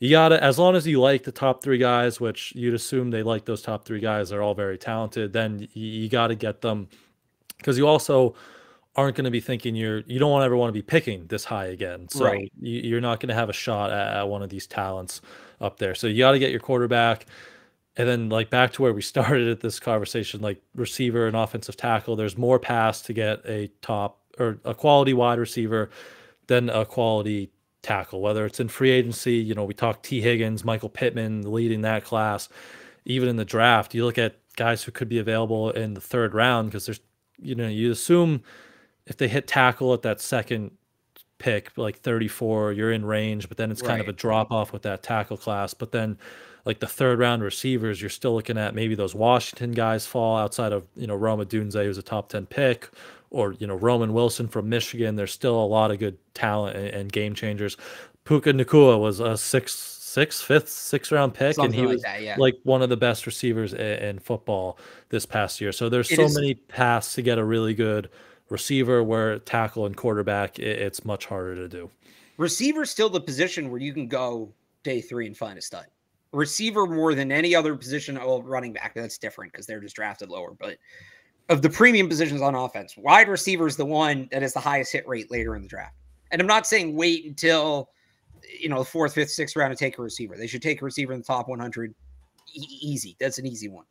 [0.00, 3.10] you got to, as long as you like the top three guys, which you'd assume
[3.10, 5.32] they like those top three guys, they're all very talented.
[5.32, 6.88] Then you, you got to get them
[7.56, 8.34] because you also
[8.96, 11.44] aren't going to be thinking you're you don't want ever want to be picking this
[11.44, 12.08] high again.
[12.08, 12.52] So Right.
[12.60, 15.20] you, you're not going to have a shot at, at one of these talents
[15.60, 15.94] up there.
[15.94, 17.26] So you got to get your quarterback.
[17.98, 21.76] And then, like back to where we started at this conversation, like receiver and offensive
[21.76, 25.90] tackle, there's more pass to get a top or a quality wide receiver
[26.46, 27.50] than a quality
[27.82, 28.20] tackle.
[28.20, 32.04] Whether it's in free agency, you know, we talked Tee Higgins, Michael Pittman leading that
[32.04, 32.48] class.
[33.06, 36.34] Even in the draft, you look at guys who could be available in the third
[36.34, 37.00] round because there's,
[37.40, 38.42] you know, you assume
[39.06, 40.72] if they hit tackle at that second
[41.38, 44.82] pick, like 34, you're in range, but then it's kind of a drop off with
[44.82, 45.74] that tackle class.
[45.74, 46.18] But then,
[46.64, 50.72] like the third round receivers, you're still looking at maybe those Washington guys fall outside
[50.72, 52.88] of, you know, Rome Odunze, who's a top 10 pick,
[53.30, 55.14] or, you know, Roman Wilson from Michigan.
[55.14, 57.76] There's still a lot of good talent and, and game changers.
[58.24, 62.02] Puka Nacua was a sixth, sixth, fifth, sixth round pick, Something and he like was
[62.02, 62.34] that, yeah.
[62.38, 64.78] like one of the best receivers in, in football
[65.10, 65.70] this past year.
[65.70, 68.08] So there's It so is- many paths to get a really good
[68.48, 71.90] receiver where tackle and quarterback, i- it's much harder to do.
[72.36, 75.86] Receiver's still the position where you can go day three and find a stud.
[76.32, 78.18] Receiver more than any other position.
[78.20, 80.52] Oh, running back, that's different because they're just drafted lower.
[80.52, 80.76] But
[81.48, 84.92] of the premium positions on offense, wide receiver is the one that has the highest
[84.92, 85.94] hit rate later in the draft.
[86.30, 87.90] And I'm not saying wait until
[88.60, 90.36] you know the fourth, fifth, sixth round to take a receiver.
[90.36, 91.94] They should take a receiver in the top 100.
[92.54, 93.16] E- easy.
[93.18, 93.86] That's an easy one.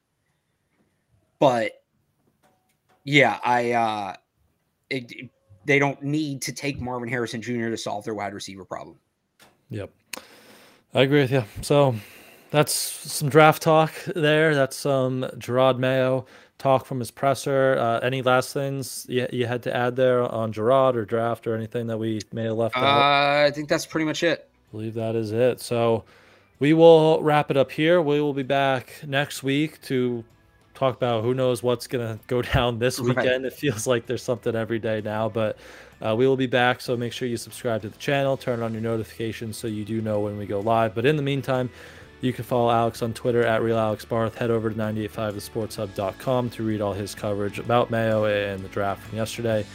[1.39, 1.83] But
[3.03, 4.15] yeah, I uh
[4.95, 5.29] it, it-
[5.65, 7.69] they don't need to take Marvin Harrison Jr.
[7.69, 8.97] to solve their wide receiver problem.
[9.71, 9.89] Yep.
[10.93, 11.43] I agree with you.
[11.63, 11.95] So
[12.51, 14.53] that's some draft talk there.
[14.53, 16.27] That's some Jerod Mayo
[16.59, 17.77] talk from his presser.
[17.79, 21.55] Uh, any last things you, you had to add there on Jerod or draft or
[21.55, 22.83] anything that we may have left out?
[22.83, 24.47] Uh, I think that's pretty much it.
[24.69, 25.61] I believe that is it.
[25.61, 26.03] So
[26.59, 28.03] we will wrap it up here.
[28.03, 30.23] We will be back next week to
[30.75, 33.15] talk about who knows what's going to go down this Right.
[33.17, 33.45] weekend.
[33.45, 35.57] It feels like there's something every day now, but
[36.05, 36.81] uh, we will be back.
[36.81, 40.01] So make sure you subscribe to the channel, turn on your notifications so you do
[40.01, 40.93] know when we go live.
[40.93, 41.69] But in the meantime,
[42.21, 44.35] you can follow Alex on Twitter at RealAlexBarth.
[44.35, 49.17] Head over to 985thesportshub.com to read all his coverage about Mayo and the draft from
[49.17, 49.65] yesterday.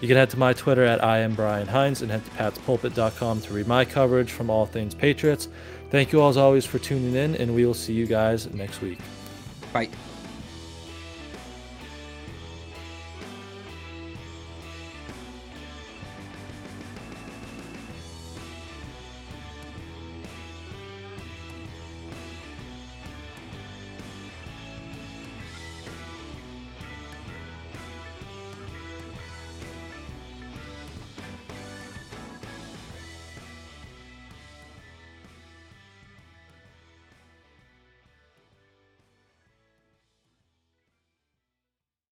[0.00, 3.40] You can head to my Twitter at I am Brian Hines and head to patspulpit.com
[3.42, 5.48] to read my coverage from all things Patriots.
[5.90, 8.80] Thank you all as always for tuning in, and we will see you guys next
[8.82, 8.98] week.
[9.72, 9.88] Bye.